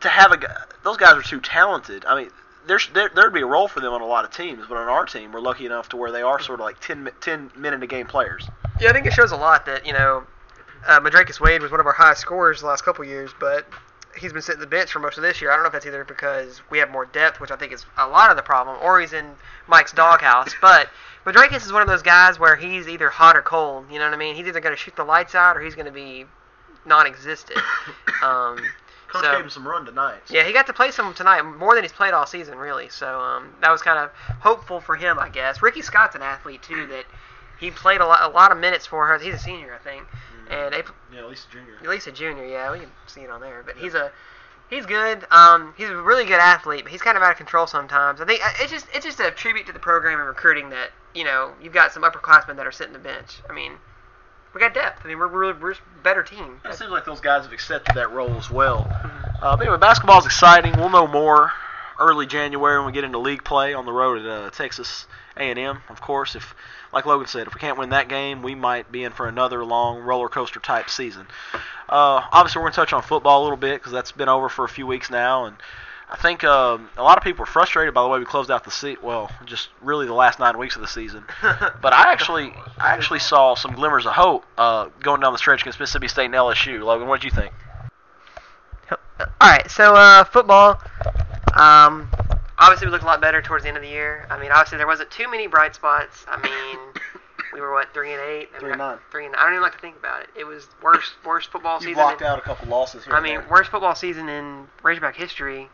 to 0.00 0.08
have 0.08 0.32
a 0.32 0.38
those 0.82 0.96
guys 0.96 1.14
are 1.14 1.22
too 1.22 1.40
talented. 1.40 2.04
I 2.06 2.16
mean, 2.22 2.30
there's 2.66 2.88
there, 2.88 3.08
there'd 3.14 3.32
be 3.34 3.42
a 3.42 3.46
role 3.46 3.68
for 3.68 3.80
them 3.80 3.92
on 3.92 4.00
a 4.00 4.06
lot 4.06 4.24
of 4.24 4.30
teams, 4.32 4.66
but 4.68 4.76
on 4.76 4.88
our 4.88 5.04
team, 5.04 5.30
we're 5.32 5.40
lucky 5.40 5.66
enough 5.66 5.88
to 5.90 5.96
where 5.96 6.10
they 6.10 6.22
are 6.22 6.40
sort 6.40 6.58
of 6.60 6.64
like 6.66 6.80
10, 6.80 7.04
mi- 7.04 7.10
10 7.20 7.52
minute 7.56 7.82
a 7.82 7.86
game 7.86 8.06
players. 8.06 8.48
Yeah, 8.80 8.90
I 8.90 8.92
think 8.92 9.06
it 9.06 9.12
shows 9.12 9.30
a 9.32 9.36
lot 9.36 9.66
that 9.66 9.86
you 9.86 9.92
know, 9.92 10.24
uh, 10.86 11.00
Mardracus 11.00 11.40
Wade 11.40 11.62
was 11.62 11.70
one 11.70 11.80
of 11.80 11.86
our 11.86 11.92
highest 11.92 12.20
scorers 12.20 12.60
the 12.60 12.66
last 12.66 12.84
couple 12.84 13.04
years, 13.04 13.30
but 13.40 13.66
he's 14.18 14.32
been 14.32 14.42
sitting 14.42 14.60
the 14.60 14.66
bench 14.66 14.90
for 14.92 14.98
most 15.00 15.16
of 15.18 15.22
this 15.22 15.40
year. 15.40 15.50
I 15.50 15.54
don't 15.54 15.62
know 15.62 15.66
if 15.68 15.72
that's 15.72 15.86
either 15.86 16.04
because 16.04 16.62
we 16.70 16.78
have 16.78 16.90
more 16.90 17.04
depth, 17.06 17.40
which 17.40 17.50
I 17.50 17.56
think 17.56 17.72
is 17.72 17.84
a 17.98 18.08
lot 18.08 18.30
of 18.30 18.36
the 18.36 18.42
problem, 18.42 18.78
or 18.82 19.00
he's 19.00 19.12
in 19.12 19.26
Mike's 19.68 19.92
doghouse. 19.92 20.54
But 20.60 20.88
Madrakus 21.24 21.66
is 21.66 21.72
one 21.72 21.82
of 21.82 21.88
those 21.88 22.02
guys 22.02 22.38
where 22.38 22.56
he's 22.56 22.88
either 22.88 23.10
hot 23.10 23.36
or 23.36 23.42
cold. 23.42 23.86
You 23.90 23.98
know 23.98 24.04
what 24.06 24.14
I 24.14 24.16
mean? 24.16 24.36
He's 24.36 24.46
either 24.46 24.60
going 24.60 24.74
to 24.74 24.80
shoot 24.80 24.96
the 24.96 25.04
lights 25.04 25.34
out 25.34 25.56
or 25.56 25.60
he's 25.60 25.74
going 25.74 25.86
to 25.86 25.92
be 25.92 26.24
non-existent. 26.84 27.58
Um, 28.22 28.56
Coach 29.08 29.22
So- 29.24 29.32
gave 29.36 29.44
him 29.44 29.50
some 29.50 29.68
run 29.68 29.84
tonight. 29.84 30.20
yeah, 30.30 30.42
he 30.44 30.52
got 30.52 30.66
to 30.68 30.72
play 30.72 30.90
some 30.90 31.12
tonight, 31.14 31.42
more 31.42 31.74
than 31.74 31.84
he's 31.84 31.92
played 31.92 32.14
all 32.14 32.26
season, 32.26 32.56
really. 32.58 32.88
So 32.88 33.20
um, 33.20 33.54
that 33.60 33.70
was 33.70 33.82
kind 33.82 33.98
of 33.98 34.10
hopeful 34.40 34.80
for 34.80 34.96
him, 34.96 35.18
I 35.18 35.28
guess. 35.28 35.60
Rickey 35.62 35.82
Scott's 35.82 36.16
an 36.16 36.22
athlete 36.22 36.62
too. 36.62 36.86
That 36.86 37.04
he 37.58 37.70
played 37.70 38.00
a 38.00 38.06
lot, 38.06 38.22
a 38.22 38.28
lot 38.28 38.52
of 38.52 38.58
minutes 38.58 38.86
for 38.86 39.06
her. 39.06 39.18
He's 39.18 39.34
a 39.34 39.38
senior, 39.38 39.74
I 39.74 39.78
think, 39.78 40.06
and 40.50 40.72
they, 40.72 40.82
yeah, 41.12 41.20
at 41.20 41.28
least 41.28 41.48
a 41.48 41.52
junior. 41.52 41.76
at 41.82 41.88
least 41.88 42.06
a 42.06 42.12
junior. 42.12 42.46
Yeah, 42.46 42.72
we 42.72 42.80
can 42.80 42.90
see 43.06 43.22
it 43.22 43.30
on 43.30 43.40
there. 43.40 43.62
But 43.64 43.76
he's 43.76 43.94
a 43.94 44.12
he's 44.70 44.86
good. 44.86 45.26
Um, 45.30 45.74
he's 45.76 45.88
a 45.88 45.96
really 45.96 46.24
good 46.24 46.40
athlete, 46.40 46.84
but 46.84 46.92
he's 46.92 47.02
kind 47.02 47.16
of 47.16 47.22
out 47.22 47.30
of 47.30 47.36
control 47.36 47.66
sometimes. 47.66 48.20
I 48.20 48.24
think 48.24 48.44
uh, 48.44 48.50
it's 48.60 48.72
just 48.72 48.86
it's 48.94 49.04
just 49.04 49.20
a 49.20 49.30
tribute 49.30 49.66
to 49.66 49.72
the 49.72 49.78
program 49.78 50.18
and 50.18 50.28
recruiting 50.28 50.70
that 50.70 50.90
you 51.14 51.24
know 51.24 51.52
you've 51.62 51.72
got 51.72 51.92
some 51.92 52.02
upperclassmen 52.02 52.56
that 52.56 52.66
are 52.66 52.72
sitting 52.72 52.92
the 52.92 52.98
bench. 52.98 53.40
I 53.48 53.52
mean, 53.52 53.72
we 54.54 54.60
got 54.60 54.74
depth. 54.74 55.00
I 55.04 55.08
mean, 55.08 55.18
we're 55.18 55.32
we're, 55.32 55.58
we're 55.58 55.72
a 55.72 56.02
better 56.02 56.22
team. 56.22 56.60
It 56.64 56.74
seems 56.74 56.90
like 56.90 57.04
those 57.04 57.20
guys 57.20 57.44
have 57.44 57.52
accepted 57.52 57.94
that 57.96 58.12
role 58.12 58.34
as 58.36 58.50
well. 58.50 58.86
Uh, 59.40 59.56
but 59.56 59.62
anyway, 59.62 59.78
basketball's 59.78 60.26
exciting. 60.26 60.74
We'll 60.78 60.90
know 60.90 61.06
more 61.06 61.52
early 61.98 62.26
January 62.26 62.78
when 62.78 62.86
we 62.86 62.92
get 62.92 63.04
into 63.04 63.18
league 63.18 63.44
play 63.44 63.74
on 63.74 63.86
the 63.86 63.92
road 63.92 64.20
at 64.20 64.26
uh, 64.26 64.50
Texas 64.50 65.06
A&M. 65.36 65.78
Of 65.88 66.00
course, 66.00 66.34
if 66.34 66.54
like 66.92 67.06
Logan 67.06 67.26
said, 67.26 67.46
if 67.46 67.54
we 67.54 67.60
can't 67.60 67.78
win 67.78 67.90
that 67.90 68.08
game, 68.08 68.42
we 68.42 68.54
might 68.54 68.90
be 68.90 69.04
in 69.04 69.12
for 69.12 69.28
another 69.28 69.64
long 69.64 70.00
roller 70.00 70.28
coaster 70.28 70.60
type 70.60 70.88
season. 70.88 71.26
Uh, 71.88 72.22
obviously, 72.32 72.60
we're 72.60 72.64
going 72.64 72.72
to 72.72 72.76
touch 72.76 72.92
on 72.92 73.02
football 73.02 73.42
a 73.42 73.44
little 73.44 73.56
bit 73.56 73.80
because 73.80 73.92
that's 73.92 74.12
been 74.12 74.28
over 74.28 74.48
for 74.48 74.64
a 74.64 74.68
few 74.68 74.86
weeks 74.86 75.10
now, 75.10 75.44
and 75.44 75.56
I 76.08 76.16
think 76.16 76.44
um, 76.44 76.88
a 76.96 77.02
lot 77.02 77.18
of 77.18 77.24
people 77.24 77.42
are 77.42 77.46
frustrated 77.46 77.92
by 77.92 78.02
the 78.02 78.08
way 78.08 78.18
we 78.18 78.24
closed 78.24 78.50
out 78.50 78.64
the 78.64 78.70
season. 78.70 79.02
Well, 79.02 79.30
just 79.44 79.68
really 79.82 80.06
the 80.06 80.14
last 80.14 80.38
nine 80.38 80.56
weeks 80.56 80.76
of 80.76 80.82
the 80.82 80.88
season. 80.88 81.24
But 81.82 81.92
I 81.92 82.12
actually, 82.12 82.52
I 82.78 82.92
actually 82.94 83.18
saw 83.20 83.54
some 83.54 83.72
glimmers 83.72 84.06
of 84.06 84.12
hope 84.12 84.44
uh, 84.56 84.88
going 85.00 85.20
down 85.20 85.32
the 85.32 85.38
stretch 85.38 85.62
against 85.62 85.78
Mississippi 85.78 86.08
State 86.08 86.26
and 86.26 86.34
LSU. 86.34 86.82
Logan, 86.82 87.06
what 87.06 87.20
did 87.20 87.32
you 87.32 87.36
think? 87.38 87.52
All 88.90 89.28
right, 89.40 89.70
so 89.70 89.94
uh, 89.94 90.24
football. 90.24 90.80
Um, 91.54 92.10
obviously, 92.58 92.86
we 92.86 92.90
looked 92.92 93.04
a 93.04 93.06
lot 93.06 93.20
better 93.20 93.40
towards 93.42 93.62
the 93.64 93.68
end 93.68 93.76
of 93.76 93.82
the 93.82 93.88
year. 93.88 94.26
I 94.30 94.38
mean, 94.38 94.50
obviously, 94.50 94.78
there 94.78 94.86
wasn't 94.86 95.10
too 95.10 95.30
many 95.30 95.46
bright 95.46 95.74
spots. 95.74 96.24
I 96.28 96.36
mean, 96.40 96.78
we 97.52 97.60
were 97.60 97.72
what 97.72 97.92
three 97.94 98.12
and 98.12 98.20
eight. 98.22 98.50
Three 98.58 98.70
and 98.70 98.78
nine. 98.78 98.98
Three 99.10 99.26
and 99.26 99.34
I 99.36 99.44
don't 99.44 99.52
even 99.52 99.62
like 99.62 99.72
to 99.72 99.78
think 99.78 99.96
about 99.96 100.22
it. 100.22 100.28
It 100.36 100.44
was 100.44 100.68
worst 100.82 101.12
worst 101.24 101.50
football 101.50 101.76
You 101.80 101.88
season. 101.88 101.94
blocked 101.94 102.20
in- 102.20 102.26
out 102.26 102.38
a 102.38 102.42
couple 102.42 102.68
losses 102.68 103.04
here. 103.04 103.14
I 103.14 103.18
and 103.18 103.24
mean, 103.24 103.34
there. 103.40 103.46
worst 103.50 103.70
football 103.70 103.94
season 103.94 104.28
in 104.28 104.66
Razorback 104.82 105.16
history. 105.16 105.68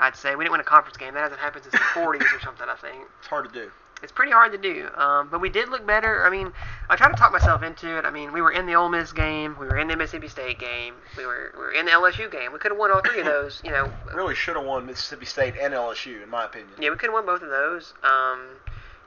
I'd 0.00 0.14
say 0.16 0.36
we 0.36 0.44
didn't 0.44 0.52
win 0.52 0.60
a 0.60 0.64
conference 0.64 0.96
game. 0.96 1.14
That 1.14 1.22
hasn't 1.24 1.40
happened 1.40 1.64
since 1.64 1.72
the 1.72 1.78
40s 2.00 2.22
or 2.36 2.40
something. 2.40 2.68
I 2.68 2.76
think 2.76 3.04
it's 3.18 3.26
hard 3.28 3.52
to 3.52 3.52
do. 3.52 3.70
It's 4.02 4.12
pretty 4.12 4.32
hard 4.32 4.52
to 4.52 4.58
do. 4.58 4.88
Um, 4.96 5.28
but 5.30 5.40
we 5.40 5.48
did 5.50 5.68
look 5.68 5.86
better. 5.86 6.24
I 6.24 6.30
mean, 6.30 6.52
I 6.88 6.96
tried 6.96 7.08
to 7.08 7.14
talk 7.14 7.32
myself 7.32 7.62
into 7.62 7.98
it. 7.98 8.04
I 8.04 8.10
mean, 8.10 8.32
we 8.32 8.40
were 8.40 8.52
in 8.52 8.66
the 8.66 8.74
Ole 8.74 8.88
Miss 8.88 9.12
game, 9.12 9.56
we 9.58 9.66
were 9.66 9.76
in 9.76 9.88
the 9.88 9.96
Mississippi 9.96 10.28
State 10.28 10.58
game, 10.58 10.94
we 11.16 11.26
were 11.26 11.52
we 11.54 11.60
were 11.60 11.72
in 11.72 11.86
the 11.86 11.92
LSU 11.92 12.30
game. 12.30 12.52
We 12.52 12.58
could 12.58 12.70
have 12.70 12.78
won 12.78 12.90
all 12.92 13.00
three 13.00 13.20
of 13.20 13.26
those. 13.26 13.60
You 13.64 13.70
know, 13.72 13.90
Really 14.14 14.34
should 14.34 14.56
have 14.56 14.64
won 14.64 14.86
Mississippi 14.86 15.26
State 15.26 15.54
and 15.60 15.74
LSU, 15.74 16.22
in 16.22 16.30
my 16.30 16.44
opinion. 16.44 16.70
yeah, 16.80 16.90
we 16.90 16.96
could 16.96 17.06
have 17.06 17.14
won 17.14 17.26
both 17.26 17.42
of 17.42 17.50
those. 17.50 17.94
Um, 18.02 18.40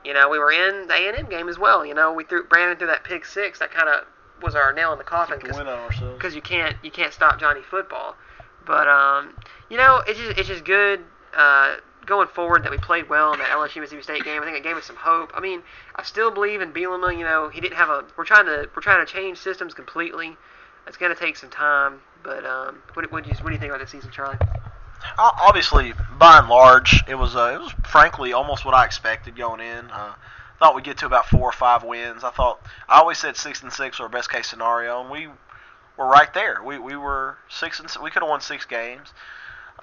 you 0.04 0.14
know, 0.14 0.30
we 0.30 0.40
were 0.40 0.52
in 0.52 0.88
the 0.88 0.94
A&M 0.94 1.30
game 1.30 1.48
as 1.48 1.60
well. 1.60 1.86
You 1.86 1.94
know, 1.94 2.12
we 2.12 2.24
threw 2.24 2.44
Brandon 2.44 2.78
through 2.78 2.88
that 2.88 3.04
pick 3.04 3.24
six. 3.26 3.60
That 3.60 3.72
kind 3.72 3.88
of 3.88 4.06
was 4.42 4.56
our 4.56 4.74
nail 4.74 4.92
in 4.92 4.98
the 4.98 5.04
coffin 5.04 5.40
Took 5.40 5.52
the 5.52 5.58
win 5.58 5.68
on 5.68 5.90
because 6.18 6.34
you 6.34 6.42
can't 6.42 6.76
you 6.82 6.90
can't 6.90 7.14
stop 7.14 7.40
Johnny 7.40 7.62
football. 7.62 8.16
But 8.66 8.88
um, 8.88 9.36
you 9.70 9.78
know, 9.78 10.02
it's 10.08 10.20
just 10.20 10.38
it's 10.40 10.48
just 10.48 10.66
good 10.66 11.02
uh, 11.36 11.76
going 12.06 12.28
forward 12.28 12.64
that 12.64 12.72
we 12.72 12.78
played 12.78 13.10
well 13.10 13.34
in 13.34 13.40
that 13.40 13.50
LSU 13.50 13.82
Mississippi 13.82 14.04
State 14.04 14.24
game. 14.24 14.42
I 14.42 14.46
think 14.46 14.58
it 14.58 14.64
gave 14.64 14.78
us 14.78 14.86
some 14.86 14.96
hope. 14.96 15.32
I 15.34 15.40
mean, 15.40 15.62
I 15.96 16.04
still 16.04 16.32
believe 16.32 16.62
in 16.62 16.74
Bielema. 16.74 17.18
You 17.18 17.24
know, 17.24 17.50
he 17.50 17.62
didn't 17.62 17.78
have 17.78 17.90
a. 17.90 18.06
We're 18.18 18.26
trying 18.26 18.46
to 18.46 18.70
we're 18.76 18.82
trying 18.82 19.06
to 19.06 19.12
change 19.12 19.38
systems 19.38 19.74
completely. 19.74 20.38
It's 20.88 20.98
going 20.98 21.14
to 21.14 21.20
take 21.20 21.38
some 21.38 21.50
time, 21.50 22.02
but 22.24 22.44
um, 22.46 22.82
what, 22.94 23.12
what, 23.12 23.24
do 23.24 23.30
you, 23.30 23.36
what 23.36 23.50
do 23.50 23.54
you 23.54 23.60
think 23.60 23.72
about 23.72 23.82
this 23.82 23.92
season, 23.92 24.10
Charlie? 24.12 24.38
Obviously, 25.18 25.94
by 26.18 26.40
and 26.40 26.50
large, 26.50 27.04
it 27.08 27.16
was 27.16 27.36
uh, 27.36 27.52
it 27.56 27.60
was 27.60 27.74
frankly 27.86 28.34
almost 28.34 28.66
what 28.66 28.74
I 28.74 28.86
expected 28.86 29.36
going 29.36 29.60
in. 29.60 29.90
Uh, 29.92 30.14
thought 30.62 30.76
we'd 30.76 30.84
get 30.84 31.00
to 31.00 31.08
about 31.08 31.26
four 31.26 31.50
or 31.50 31.52
five 31.52 31.84
wins. 31.84 32.24
I 32.24 32.30
thought 32.30 32.62
I 32.88 33.00
always 33.00 33.18
said 33.18 33.36
six 33.36 33.64
and 33.64 33.74
six 33.74 34.00
were 34.00 34.08
best 34.08 34.32
case 34.32 34.48
scenario, 34.48 35.02
and 35.02 35.10
we 35.10 35.28
were 35.98 36.06
right 36.06 36.32
there. 36.36 36.62
We 36.64 36.78
we 36.78 36.96
were 36.96 37.38
six 37.50 37.80
and 37.80 37.90
we 38.04 38.12
could 38.12 38.22
have 38.22 38.30
won 38.30 38.42
six 38.42 38.66
games. 38.66 39.12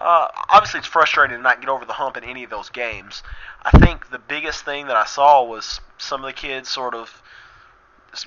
Uh, 0.00 0.28
obviously, 0.48 0.78
it's 0.78 0.86
frustrating 0.86 1.36
to 1.36 1.42
not 1.42 1.60
get 1.60 1.68
over 1.68 1.84
the 1.84 1.92
hump 1.92 2.16
in 2.16 2.24
any 2.24 2.44
of 2.44 2.50
those 2.50 2.70
games. 2.70 3.22
I 3.62 3.76
think 3.78 4.10
the 4.10 4.18
biggest 4.18 4.64
thing 4.64 4.86
that 4.86 4.96
I 4.96 5.04
saw 5.04 5.42
was 5.42 5.80
some 5.98 6.22
of 6.22 6.26
the 6.26 6.32
kids 6.32 6.68
sort 6.68 6.94
of 6.94 7.22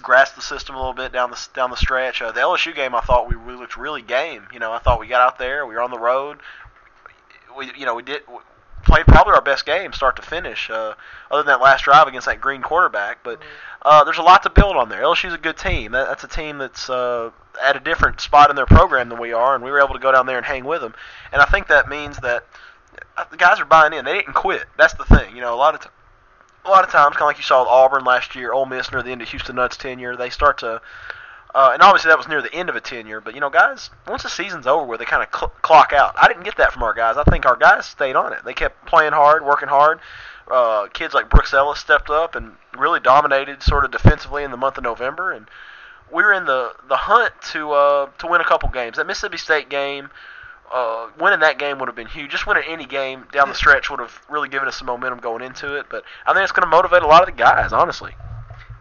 grasped 0.01 0.36
the 0.36 0.41
system 0.41 0.75
a 0.75 0.77
little 0.77 0.94
bit 0.94 1.12
down 1.12 1.32
the 1.32 1.48
down 1.53 1.70
the 1.70 1.77
stretch. 1.77 2.22
Uh, 2.22 2.32
the 2.32 2.41
LSU 2.41 2.75
game, 2.75 2.94
I 2.94 3.01
thought 3.01 3.30
we, 3.30 3.36
we 3.36 3.53
looked 3.53 3.77
really 3.77 4.01
game. 4.01 4.48
You 4.53 4.60
know, 4.60 4.72
I 4.72 4.80
thought 4.80 5.00
we 5.00 5.08
got 5.08 5.22
out 5.22 5.38
there, 5.38 5.65
we 5.65 5.75
were 5.75 5.82
on 5.82 5.91
the 5.91 6.00
road. 6.00 6.39
We 7.58 7.72
you 7.77 7.86
know 7.86 7.96
we 7.96 8.03
did 8.03 8.22
played 8.84 9.06
probably 9.06 9.34
our 9.34 9.41
best 9.41 9.65
game 9.65 9.94
start 9.94 10.15
to 10.18 10.22
finish, 10.22 10.70
uh, 10.70 10.94
other 11.30 11.44
than 11.44 11.48
that 11.48 11.62
last 11.62 11.84
drive 11.84 12.08
against 12.08 12.27
that 12.27 12.41
green 12.41 12.62
quarterback. 12.62 13.24
But 13.24 13.39
uh, 13.83 14.03
there's 14.03 14.17
a 14.17 14.23
lot 14.23 14.43
to 14.43 14.50
build 14.50 14.75
on 14.75 14.89
there. 14.89 15.01
LSU's 15.01 15.33
a 15.33 15.38
good 15.38 15.57
team. 15.57 15.93
That, 15.93 16.07
that's 16.07 16.23
a 16.23 16.27
team 16.27 16.59
that's 16.59 16.89
uh, 16.89 17.31
at 17.61 17.75
a 17.75 17.79
different 17.79 18.21
spot 18.21 18.50
in 18.50 18.55
their 18.55 18.65
program 18.65 19.09
than 19.09 19.19
we 19.19 19.33
are, 19.33 19.55
and 19.55 19.63
we 19.63 19.71
were 19.71 19.79
able 19.79 19.93
to 19.93 20.00
go 20.00 20.11
down 20.11 20.25
there 20.25 20.38
and 20.38 20.45
hang 20.45 20.65
with 20.65 20.81
them. 20.81 20.93
And 21.31 21.41
I 21.41 21.45
think 21.45 21.67
that 21.67 21.89
means 21.89 22.17
that 22.19 22.45
uh, 23.17 23.25
the 23.31 23.38
guys 23.38 23.59
are 23.59 23.65
buying 23.65 23.93
in. 23.93 24.05
They 24.05 24.13
didn't 24.13 24.33
quit. 24.33 24.65
That's 24.77 24.93
the 24.93 25.05
thing. 25.05 25.35
You 25.35 25.41
know, 25.41 25.53
a 25.53 25.57
lot 25.57 25.75
of 25.75 25.81
t- 25.81 25.89
a 26.63 26.69
lot 26.69 26.83
of 26.83 26.91
times, 26.91 27.15
kind 27.15 27.23
of 27.23 27.27
like 27.27 27.38
you 27.38 27.43
saw 27.43 27.61
with 27.61 27.69
Auburn 27.69 28.03
last 28.03 28.35
year, 28.35 28.53
Ole 28.53 28.67
Miss 28.67 28.91
near 28.91 29.01
the 29.01 29.11
end 29.11 29.21
of 29.21 29.29
Houston 29.29 29.55
Nutt's 29.55 29.77
tenure, 29.77 30.15
they 30.15 30.29
start 30.29 30.59
to 30.59 30.79
uh, 31.53 31.72
and 31.74 31.81
obviously 31.81 32.10
that 32.10 32.17
was 32.17 32.27
near 32.27 32.41
the 32.41 32.53
end 32.53 32.70
of 32.70 32.75
a 32.75 32.81
tenure, 32.81 33.20
but 33.20 33.34
you 33.36 33.41
know, 33.41 33.50
guys, 33.50 33.89
once 34.08 34.24
the 34.24 34.29
season's 34.29 34.67
over, 34.67 34.86
where 34.86 34.98
they 34.98 35.05
kind 35.05 35.22
of 35.22 35.38
cl- 35.38 35.51
clock 35.62 35.91
out. 35.91 36.15
I 36.17 36.27
didn't 36.27 36.43
get 36.43 36.58
that 36.58 36.72
from 36.72 36.84
our 36.84 36.93
guys. 36.93 37.17
I 37.17 37.24
think 37.24 37.46
our 37.46 37.58
guys 37.58 37.86
stayed 37.86 38.15
on 38.15 38.31
it. 38.34 38.39
They 38.46 38.53
kept 38.53 38.86
playing 38.86 39.12
hard, 39.12 39.46
working 39.46 39.67
hard. 39.67 40.00
Uh, 40.50 40.88
kids 40.88 41.13
like 41.13 41.29
Brooks 41.29 41.53
Ellis 41.53 41.79
stepped 41.79 42.10
up 42.10 42.36
and 42.36 42.53
really 42.77 43.00
dominated, 43.00 43.63
sort 43.63 43.86
of 43.86 43.91
defensively 43.91 44.43
in 44.43 44.51
the 44.51 44.58
month 44.58 44.77
of 44.77 44.84
November, 44.84 45.31
and 45.31 45.48
we 46.12 46.24
were 46.24 46.34
in 46.34 46.46
the 46.46 46.74
the 46.88 46.98
hunt 46.98 47.34
to 47.51 47.72
uh, 47.72 48.10
to 48.20 48.27
win 48.27 48.41
a 48.41 48.46
couple 48.46 48.70
games. 48.70 48.98
That 48.98 49.08
Mississippi 49.08 49.38
State 49.38 49.70
game, 49.70 50.10
uh, 50.74 51.10
winning 51.20 51.39
that 51.41 51.58
game 51.58 51.79
would 51.79 51.88
have 51.88 51.96
been 51.96 52.08
huge. 52.08 52.31
Just 52.31 52.48
winning 52.48 52.63
any 52.67 52.86
game 52.86 53.25
down 53.31 53.50
the 53.50 53.55
stretch 53.55 53.89
would 53.89 54.00
have 54.00 54.22
really 54.29 54.50
given 54.50 54.67
us 54.67 54.77
some 54.77 54.88
momentum 54.88 55.20
going 55.20 55.41
into 55.41 55.75
it. 55.75 55.88
But 55.89 56.03
I 56.25 56.34
think 56.34 56.43
it's 56.43 56.51
going 56.51 56.63
to 56.63 56.70
motivate 56.70 57.03
a 57.03 57.08
lot 57.08 57.22
of 57.22 57.27
the 57.27 57.38
guys, 57.38 57.72
honestly. 57.72 58.15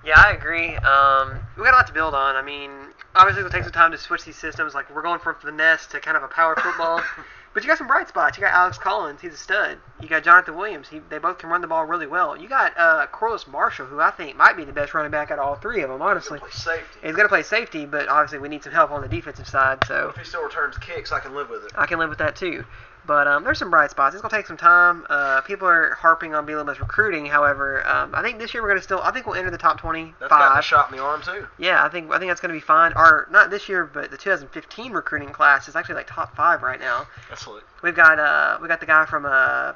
Yeah, 0.04 0.18
I 0.18 0.32
agree. 0.32 0.76
Um, 0.76 1.40
we 1.56 1.64
got 1.64 1.74
a 1.74 1.76
lot 1.76 1.86
to 1.88 1.92
build 1.92 2.14
on. 2.14 2.36
I 2.36 2.42
mean, 2.42 2.70
obviously 3.14 3.40
it'll 3.40 3.50
take 3.50 3.64
some 3.64 3.72
time 3.72 3.92
to 3.92 3.98
switch 3.98 4.24
these 4.24 4.36
systems. 4.36 4.74
Like 4.74 4.94
we're 4.94 5.02
going 5.02 5.20
from 5.20 5.36
finesse 5.36 5.86
to 5.88 6.00
kind 6.00 6.16
of 6.16 6.22
a 6.22 6.28
power 6.28 6.56
football. 6.56 7.02
but 7.54 7.62
you 7.62 7.68
got 7.68 7.78
some 7.78 7.86
bright 7.86 8.08
spots. 8.08 8.38
You 8.38 8.44
got 8.44 8.54
Alex 8.54 8.78
Collins, 8.78 9.20
he's 9.20 9.34
a 9.34 9.36
stud. 9.36 9.78
You 10.00 10.08
got 10.08 10.22
Jonathan 10.24 10.56
Williams, 10.56 10.88
he, 10.88 11.00
they 11.10 11.18
both 11.18 11.38
can 11.38 11.50
run 11.50 11.60
the 11.60 11.66
ball 11.66 11.84
really 11.84 12.06
well. 12.06 12.36
You 12.36 12.48
got 12.48 12.72
uh, 12.78 13.06
Korliss 13.12 13.46
Marshall, 13.46 13.86
who 13.86 14.00
I 14.00 14.10
think 14.10 14.36
might 14.36 14.56
be 14.56 14.64
the 14.64 14.72
best 14.72 14.94
running 14.94 15.10
back 15.10 15.30
out 15.30 15.38
of 15.38 15.44
all 15.44 15.56
three 15.56 15.82
of 15.82 15.90
them, 15.90 16.00
honestly. 16.00 16.38
He's 16.38 16.40
going 16.40 16.50
to 16.50 16.56
play 16.56 16.74
safety. 16.76 16.98
He's 17.02 17.16
going 17.16 17.24
to 17.24 17.28
play 17.28 17.42
safety, 17.42 17.86
but 17.86 18.08
obviously 18.08 18.38
we 18.38 18.48
need 18.48 18.62
some 18.62 18.72
help 18.72 18.90
on 18.90 19.02
the 19.02 19.08
defensive 19.08 19.48
side. 19.48 19.80
So 19.86 20.10
if 20.10 20.16
he 20.16 20.24
still 20.24 20.44
returns 20.44 20.78
kicks, 20.78 21.12
I 21.12 21.20
can 21.20 21.34
live 21.34 21.50
with 21.50 21.64
it. 21.64 21.72
I 21.74 21.86
can 21.86 21.98
live 21.98 22.08
with 22.08 22.18
that 22.18 22.36
too. 22.36 22.64
But 23.10 23.26
um, 23.26 23.42
there's 23.42 23.58
some 23.58 23.70
bright 23.70 23.90
spots. 23.90 24.14
It's 24.14 24.22
gonna 24.22 24.30
take 24.30 24.46
some 24.46 24.56
time. 24.56 25.04
Uh, 25.10 25.40
people 25.40 25.66
are 25.66 25.94
harping 25.96 26.32
on 26.32 26.46
Bielema's 26.46 26.78
recruiting. 26.78 27.26
However, 27.26 27.84
um, 27.84 28.14
I 28.14 28.22
think 28.22 28.38
this 28.38 28.54
year 28.54 28.62
we're 28.62 28.68
gonna 28.68 28.80
still. 28.80 29.00
I 29.02 29.10
think 29.10 29.26
we'll 29.26 29.34
enter 29.34 29.50
the 29.50 29.58
top 29.58 29.80
25. 29.80 30.14
That's 30.20 30.30
got 30.30 30.56
a 30.56 30.62
shot 30.62 30.92
in 30.92 30.96
the 30.96 31.02
arm 31.02 31.20
too. 31.20 31.48
Yeah, 31.58 31.84
I 31.84 31.88
think 31.88 32.12
I 32.12 32.20
think 32.20 32.30
that's 32.30 32.40
gonna 32.40 32.54
be 32.54 32.60
fine. 32.60 32.92
Or 32.94 33.26
not 33.32 33.50
this 33.50 33.68
year, 33.68 33.84
but 33.84 34.12
the 34.12 34.16
2015 34.16 34.92
recruiting 34.92 35.30
class 35.30 35.66
is 35.66 35.74
actually 35.74 35.96
like 35.96 36.06
top 36.06 36.36
five 36.36 36.62
right 36.62 36.78
now. 36.78 37.08
Absolutely. 37.32 37.64
We've 37.82 37.96
got 37.96 38.20
uh 38.20 38.58
we 38.62 38.68
got 38.68 38.78
the 38.78 38.86
guy 38.86 39.04
from 39.06 39.26
uh 39.26 39.72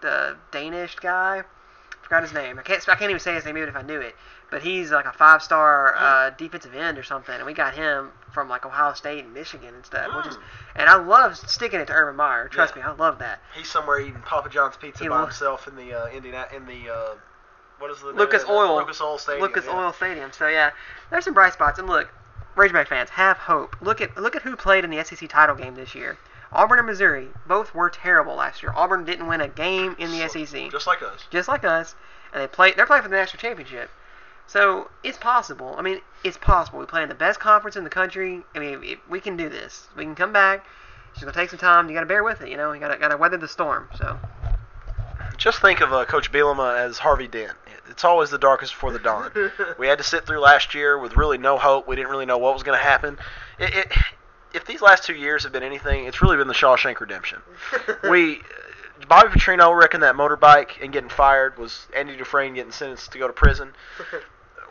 the 0.00 0.36
Danish 0.50 0.96
guy. 0.96 1.44
Forgot 2.04 2.22
his 2.22 2.32
name. 2.34 2.58
I 2.58 2.62
can't 2.62 2.86
I 2.88 2.94
can't 2.96 3.10
even 3.10 3.20
say 3.20 3.34
his 3.34 3.44
name 3.44 3.56
even 3.56 3.68
if 3.68 3.76
I 3.76 3.82
knew 3.82 4.00
it. 4.00 4.14
But 4.50 4.62
he's 4.62 4.90
like 4.92 5.06
a 5.06 5.12
five 5.12 5.42
star 5.42 5.96
uh, 5.96 6.30
defensive 6.30 6.74
end 6.74 6.98
or 6.98 7.02
something, 7.02 7.34
and 7.34 7.46
we 7.46 7.54
got 7.54 7.74
him 7.74 8.12
from 8.32 8.48
like 8.48 8.66
Ohio 8.66 8.92
State 8.92 9.24
and 9.24 9.32
Michigan 9.32 9.74
and 9.74 9.84
stuff. 9.86 10.14
Which 10.14 10.26
is, 10.26 10.38
and 10.76 10.88
I 10.88 10.96
love 10.96 11.36
sticking 11.36 11.80
it 11.80 11.86
to 11.86 11.92
Urban 11.94 12.16
Meyer. 12.16 12.48
Trust 12.48 12.76
Yeah. 12.76 12.82
me, 12.82 12.88
I 12.88 12.92
love 12.92 13.18
that. 13.20 13.40
He's 13.56 13.70
somewhere 13.70 14.00
eating 14.00 14.20
Papa 14.24 14.50
John's 14.50 14.76
pizza 14.76 15.02
He 15.02 15.08
by 15.08 15.16
lo- 15.16 15.22
himself 15.22 15.66
in 15.66 15.76
the 15.76 15.94
uh, 15.94 16.06
Indiana 16.08 16.46
in 16.54 16.66
the 16.66 16.92
uh, 16.92 17.14
what 17.78 17.90
is 17.90 18.00
the 18.00 18.08
Lucas? 18.08 18.44
Oil. 18.48 18.76
Lucas 18.76 19.00
Oil 19.00 19.18
Stadium. 19.18 19.42
Lucas 19.42 19.64
yeah. 19.66 19.76
Oil 19.84 19.92
Stadium. 19.92 20.30
So 20.32 20.46
yeah, 20.46 20.70
there's 21.10 21.24
some 21.24 21.34
bright 21.34 21.54
spots. 21.54 21.78
And 21.78 21.88
look, 21.88 22.12
Razorback 22.54 22.88
fans, 22.88 23.10
have 23.10 23.38
hope. 23.38 23.76
Look 23.80 24.00
at 24.00 24.16
look 24.16 24.36
at 24.36 24.42
who 24.42 24.56
played 24.56 24.84
in 24.84 24.90
the 24.90 25.02
SEC 25.02 25.28
title 25.28 25.56
game 25.56 25.74
this 25.74 25.94
year. 25.94 26.18
Auburn 26.54 26.78
and 26.78 26.86
Missouri 26.86 27.28
both 27.46 27.74
were 27.74 27.90
terrible 27.90 28.34
last 28.36 28.62
year. 28.62 28.72
Auburn 28.76 29.04
didn't 29.04 29.26
win 29.26 29.40
a 29.40 29.48
game 29.48 29.96
in 29.98 30.10
the 30.10 30.26
So- 30.28 30.44
SEC, 30.44 30.70
Just 30.70 30.86
like 30.86 31.02
us. 31.02 31.24
just 31.30 31.48
like 31.48 31.64
us, 31.64 31.94
and 32.32 32.42
they 32.42 32.46
play. 32.46 32.72
They're 32.72 32.86
playing 32.86 33.02
for 33.02 33.08
the 33.08 33.16
national 33.16 33.40
championship. 33.40 33.90
So 34.46 34.90
it's 35.02 35.16
possible. 35.18 35.74
I 35.78 35.82
mean, 35.82 36.00
it's 36.22 36.36
possible. 36.36 36.78
We 36.78 36.86
play 36.86 37.02
in 37.02 37.08
the 37.08 37.14
best 37.14 37.40
conference 37.40 37.76
in 37.76 37.84
the 37.84 37.90
country. 37.90 38.42
I 38.54 38.58
mean, 38.58 38.84
it, 38.84 38.98
we 39.08 39.18
can 39.20 39.36
do 39.36 39.48
this. 39.48 39.88
We 39.96 40.04
can 40.04 40.14
come 40.14 40.32
back. 40.32 40.64
It's 41.10 41.20
just 41.20 41.24
gonna 41.24 41.32
take 41.34 41.50
some 41.50 41.58
time. 41.58 41.88
You 41.88 41.94
gotta 41.94 42.06
bear 42.06 42.22
with 42.22 42.42
it. 42.42 42.48
You 42.48 42.56
know, 42.56 42.72
you 42.72 42.80
gotta 42.80 42.98
gotta 42.98 43.16
weather 43.16 43.36
the 43.38 43.48
storm. 43.48 43.88
So 43.96 44.18
Just 45.38 45.60
think 45.60 45.80
of 45.80 45.92
uh, 45.92 46.04
Coach 46.04 46.30
Bielema 46.30 46.78
as 46.78 46.98
Harvey 46.98 47.26
Dent. 47.26 47.52
It's 47.90 48.04
always 48.04 48.30
the 48.30 48.38
darkest 48.38 48.72
before 48.74 48.92
the 48.92 48.98
dawn. 48.98 49.30
we 49.78 49.86
had 49.86 49.98
to 49.98 50.04
sit 50.04 50.26
through 50.26 50.40
last 50.40 50.74
year 50.74 50.98
with 50.98 51.16
really 51.16 51.38
no 51.38 51.58
hope. 51.58 51.86
We 51.88 51.96
didn't 51.96 52.10
really 52.10 52.26
know 52.26 52.38
what 52.38 52.54
was 52.54 52.62
going 52.62 52.78
to 52.78 52.82
happen. 52.84 53.18
It, 53.58 53.74
it, 53.74 53.92
if 54.54 54.64
these 54.64 54.80
last 54.80 55.04
two 55.04 55.14
years 55.14 55.42
have 55.42 55.52
been 55.52 55.62
anything, 55.62 56.06
it's 56.06 56.22
really 56.22 56.36
been 56.36 56.48
the 56.48 56.54
Shawshank 56.54 57.00
Redemption. 57.00 57.40
we, 58.08 58.40
Bobby 59.08 59.28
Petrino 59.28 59.76
reckoned 59.76 60.02
that 60.04 60.14
motorbike 60.14 60.82
and 60.82 60.92
getting 60.92 61.10
fired 61.10 61.58
was 61.58 61.86
Andy 61.94 62.16
Dufresne 62.16 62.54
getting 62.54 62.72
sentenced 62.72 63.12
to 63.12 63.18
go 63.18 63.26
to 63.26 63.32
prison. 63.32 63.72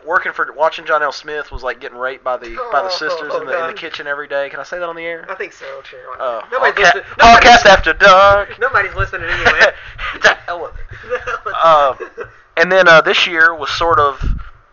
Working 0.06 0.32
for 0.32 0.52
watching 0.52 0.84
John 0.84 1.02
L. 1.02 1.12
Smith 1.12 1.50
was 1.50 1.62
like 1.62 1.80
getting 1.80 1.96
raped 1.96 2.22
by 2.22 2.36
the 2.36 2.56
by 2.70 2.82
the 2.82 2.90
sisters 2.90 3.34
in 3.34 3.46
the 3.46 3.58
in 3.58 3.66
the 3.68 3.72
kitchen 3.72 4.06
every 4.06 4.28
day. 4.28 4.50
Can 4.50 4.60
I 4.60 4.62
say 4.62 4.78
that 4.78 4.86
on 4.86 4.96
the 4.96 5.02
air? 5.02 5.24
I 5.30 5.34
think 5.34 5.54
so. 5.54 5.64
Sure. 5.82 6.20
Uh, 6.20 6.44
nobody's, 6.52 6.74
podcast, 6.74 6.94
listening, 6.94 7.04
nobody's, 7.18 7.48
podcast 7.48 7.64
after 7.64 7.92
dark. 7.94 8.58
nobody's 8.60 8.94
listening 8.94 9.30
anyway. 9.30 9.72
the 10.20 10.34
hell 10.44 10.60
with 10.60 10.74
it. 10.76 11.54
Um, 11.54 12.28
and 12.58 12.70
then 12.70 12.86
uh, 12.86 13.00
this 13.00 13.26
year 13.26 13.54
was 13.54 13.70
sort 13.70 13.98
of 13.98 14.22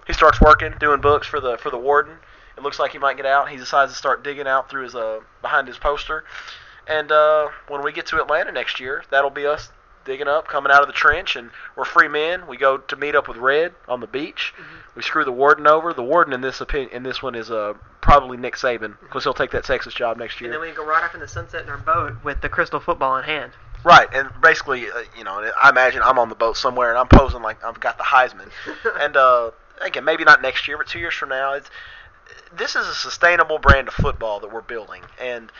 he 0.05 0.11
starts 0.11 0.41
working 0.41 0.73
doing 0.81 0.99
books 0.99 1.27
for 1.27 1.39
the 1.39 1.57
for 1.57 1.69
the 1.69 1.77
warden. 1.77 2.17
It 2.57 2.63
looks 2.63 2.79
like 2.79 2.91
he 2.91 2.97
might 2.97 3.17
get 3.17 3.25
out. 3.25 3.49
He 3.49 3.57
decides 3.57 3.91
to 3.91 3.97
start 3.97 4.23
digging 4.23 4.47
out 4.47 4.69
through 4.69 4.83
his 4.83 4.95
uh 4.95 5.19
behind 5.41 5.67
his 5.67 5.77
poster. 5.77 6.23
And 6.87 7.11
uh, 7.11 7.49
when 7.67 7.83
we 7.83 7.91
get 7.93 8.07
to 8.07 8.21
Atlanta 8.21 8.51
next 8.51 8.79
year, 8.79 9.03
that'll 9.11 9.29
be 9.29 9.45
us 9.45 9.69
digging 10.03 10.27
up, 10.27 10.47
coming 10.47 10.71
out 10.71 10.81
of 10.81 10.87
the 10.87 10.93
trench, 10.93 11.35
and 11.35 11.51
we're 11.75 11.85
free 11.85 12.07
men. 12.07 12.47
We 12.47 12.57
go 12.57 12.77
to 12.77 12.95
meet 12.95 13.15
up 13.15 13.27
with 13.27 13.37
Red 13.37 13.73
on 13.87 13.99
the 13.99 14.07
beach. 14.07 14.53
We 14.95 15.03
screw 15.03 15.23
the 15.23 15.31
warden 15.31 15.67
over. 15.67 15.93
The 15.93 16.03
warden 16.03 16.33
in 16.33 16.41
this 16.41 16.59
opinion, 16.59 16.91
in 16.91 17.03
this 17.03 17.21
one 17.21 17.35
is 17.35 17.51
uh 17.51 17.73
probably 18.01 18.37
Nick 18.37 18.55
Saban 18.55 18.95
because 18.99 19.23
he'll 19.23 19.33
take 19.33 19.51
that 19.51 19.63
Texas 19.63 19.93
job 19.93 20.17
next 20.17 20.41
year. 20.41 20.49
and 20.51 20.61
then 20.61 20.67
we 20.69 20.75
go 20.75 20.85
right 20.85 21.03
off 21.03 21.13
in 21.13 21.19
the 21.19 21.27
sunset 21.27 21.63
in 21.63 21.69
our 21.69 21.77
boat 21.77 22.15
with 22.23 22.41
the 22.41 22.49
crystal 22.49 22.79
football 22.79 23.15
in 23.17 23.23
hand. 23.23 23.51
Right, 23.83 24.07
and 24.13 24.29
basically, 24.41 24.87
uh, 24.91 25.03
you 25.17 25.23
know, 25.23 25.51
I 25.59 25.69
imagine 25.69 26.01
I'm 26.03 26.19
on 26.19 26.29
the 26.29 26.35
boat 26.35 26.55
somewhere 26.55 26.89
and 26.89 26.99
I'm 26.99 27.07
posing 27.07 27.41
like 27.41 27.63
I've 27.63 27.79
got 27.79 27.97
the 27.97 28.03
Heisman. 28.03 28.49
and 28.99 29.15
uh, 29.17 29.51
again, 29.81 30.03
maybe 30.03 30.23
not 30.23 30.41
next 30.41 30.67
year, 30.67 30.77
but 30.77 30.87
two 30.87 30.99
years 30.99 31.13
from 31.13 31.29
now, 31.29 31.53
it's 31.53 31.69
this 32.57 32.75
is 32.75 32.87
a 32.87 32.93
sustainable 32.93 33.59
brand 33.59 33.87
of 33.87 33.93
football 33.93 34.39
that 34.41 34.51
we're 34.51 34.61
building, 34.61 35.01
and 35.19 35.51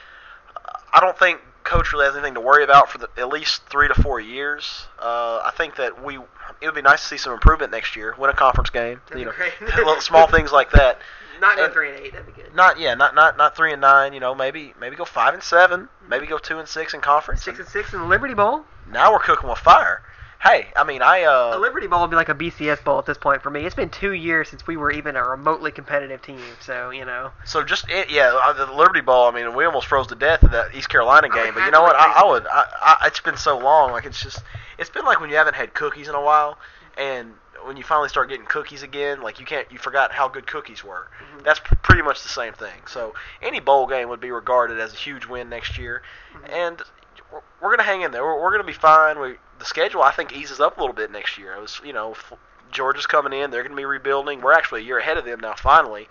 I 0.93 0.99
don't 0.99 1.17
think 1.17 1.39
coach 1.63 1.93
really 1.93 2.05
has 2.05 2.15
anything 2.15 2.34
to 2.34 2.41
worry 2.41 2.63
about 2.63 2.89
for 2.89 2.97
the, 2.97 3.10
at 3.17 3.29
least 3.29 3.62
three 3.69 3.88
to 3.88 3.93
four 3.93 4.19
years. 4.19 4.88
Uh, 4.99 5.41
I 5.45 5.51
think 5.55 5.75
that 5.77 6.03
we 6.03 6.15
it 6.17 6.65
would 6.65 6.75
be 6.75 6.81
nice 6.81 7.01
to 7.01 7.07
see 7.07 7.17
some 7.17 7.34
improvement 7.34 7.71
next 7.71 7.95
year, 7.95 8.15
win 8.17 8.29
a 8.29 8.34
conference 8.34 8.69
game, 8.69 9.01
That'd 9.10 9.19
you 9.19 9.25
know, 9.25 9.34
little 9.77 10.01
small 10.01 10.27
things 10.27 10.51
like 10.51 10.71
that. 10.71 10.99
Not 11.41 11.57
And- 11.60 11.73
three 11.73 11.89
and 11.89 11.99
eight. 11.99 12.12
That'd 12.13 12.27
be 12.27 12.34
good. 12.39 12.53
Not 12.53 12.79
yeah, 12.79 12.93
not 12.93 13.15
not 13.15 13.36
not 13.36 13.55
three 13.55 13.71
and 13.71 13.81
nine. 13.81 14.13
You 14.13 14.19
know, 14.19 14.36
maybe 14.36 14.73
maybe 14.79 14.95
go 14.95 15.05
five 15.05 15.34
and 15.34 15.41
seven, 15.41 15.89
maybe 16.07 16.27
go 16.27 16.38
two 16.38 16.60
and 16.60 16.67
six 16.67 16.93
in 16.93 17.01
conference. 17.01 17.43
Six 17.43 17.57
and 17.57 17.67
six 17.67 17.93
in 17.93 17.99
the 17.99 18.05
Liberty 18.05 18.36
Bowl. 18.36 18.63
Now 18.91 19.12
we're 19.12 19.19
cooking 19.19 19.49
with 19.49 19.57
fire. 19.57 20.03
Hey, 20.43 20.69
I 20.75 20.84
mean, 20.84 21.04
I 21.04 21.19
A 21.19 21.51
uh, 21.54 21.58
Liberty 21.60 21.86
Bowl 21.86 22.01
would 22.01 22.10
be 22.10 22.15
like 22.15 22.30
a 22.30 22.34
BCS 22.34 22.84
Bowl 22.84 22.97
at 22.97 23.06
this 23.06 23.17
point 23.17 23.43
for 23.43 23.51
me. 23.51 23.63
It's 23.63 23.75
been 23.75 23.89
two 23.89 24.13
years 24.13 24.49
since 24.49 24.65
we 24.65 24.75
were 24.75 24.91
even 24.91 25.15
a 25.15 25.23
remotely 25.23 25.71
competitive 25.71 26.21
team. 26.23 26.41
So 26.62 26.89
you 26.89 27.06
know, 27.06 27.32
so 27.45 27.63
just 27.63 27.88
it, 27.89 28.10
yeah, 28.10 28.36
uh, 28.43 28.54
the 28.54 28.71
Liberty 28.73 29.01
Bowl. 29.01 29.27
I 29.27 29.32
mean, 29.32 29.54
we 29.54 29.65
almost 29.65 29.86
froze 29.86 30.08
to 30.08 30.15
death 30.15 30.43
at 30.43 30.51
that 30.51 30.73
East 30.73 30.89
Carolina 30.89 31.30
game. 31.30 31.54
But 31.54 31.65
you 31.65 31.71
know 31.71 31.84
what? 31.84 31.95
I, 31.95 32.23
I 32.23 32.25
would. 32.25 32.47
I, 32.47 32.65
I, 33.01 33.08
it's 33.08 33.19
been 33.19 33.38
so 33.38 33.60
long. 33.60 33.91
Like 33.91 34.06
it's 34.06 34.21
just, 34.21 34.41
it's 34.80 34.89
been 34.89 35.06
like 35.06 35.21
when 35.21 35.30
you 35.30 35.36
haven't 35.36 35.56
had 35.56 35.75
cookies 35.75 36.08
in 36.08 36.15
a 36.15 36.21
while, 36.21 36.58
and 36.97 37.34
when 37.63 37.77
you 37.77 37.84
finally 37.84 38.10
start 38.10 38.27
getting 38.30 38.45
cookies 38.47 38.82
again, 38.82 39.21
like 39.21 39.39
you 39.39 39.45
can't, 39.45 39.71
you 39.71 39.77
forgot 39.77 40.12
how 40.12 40.27
good 40.27 40.47
cookies 40.47 40.84
were. 40.84 41.08
Mhm. 41.38 41.43
That's 41.43 41.60
pr- 41.60 41.75
pretty 41.75 42.01
much 42.01 42.23
the 42.23 42.30
same 42.30 42.54
thing. 42.54 42.88
So 42.88 43.13
any 43.43 43.60
bowl 43.60 43.86
game 43.86 44.10
would 44.10 44.19
be 44.19 44.32
regarded 44.32 44.80
as 44.80 44.91
a 44.91 44.97
huge 44.97 45.27
win 45.27 45.49
next 45.49 45.77
year, 45.77 46.01
Mhm. 46.34 46.49
and 46.51 46.82
we're, 47.31 47.41
we're 47.61 47.75
gonna 47.75 47.87
hang 47.87 48.01
in 48.01 48.11
there. 48.11 48.23
We're, 48.23 48.41
we're 48.41 48.51
gonna 48.51 48.63
be 48.63 48.73
fine. 48.73 49.19
We 49.19 49.35
the 49.59 49.65
schedule 49.65 50.01
I 50.01 50.11
think 50.11 50.35
eases 50.35 50.59
up 50.59 50.77
a 50.77 50.79
little 50.79 50.95
bit 50.95 51.11
next 51.11 51.37
year. 51.37 51.53
It 51.53 51.61
was 51.61 51.81
you 51.83 51.93
know 51.93 52.11
F- 52.11 52.33
Georgia's 52.71 53.05
coming 53.05 53.33
in. 53.33 53.51
They're 53.51 53.63
gonna 53.63 53.75
be 53.75 53.85
rebuilding. 53.85 54.41
We're 54.41 54.53
actually 54.53 54.81
a 54.81 54.85
year 54.85 54.99
ahead 54.99 55.17
of 55.17 55.25
them 55.25 55.39
now. 55.39 55.55
Finally. 55.55 56.07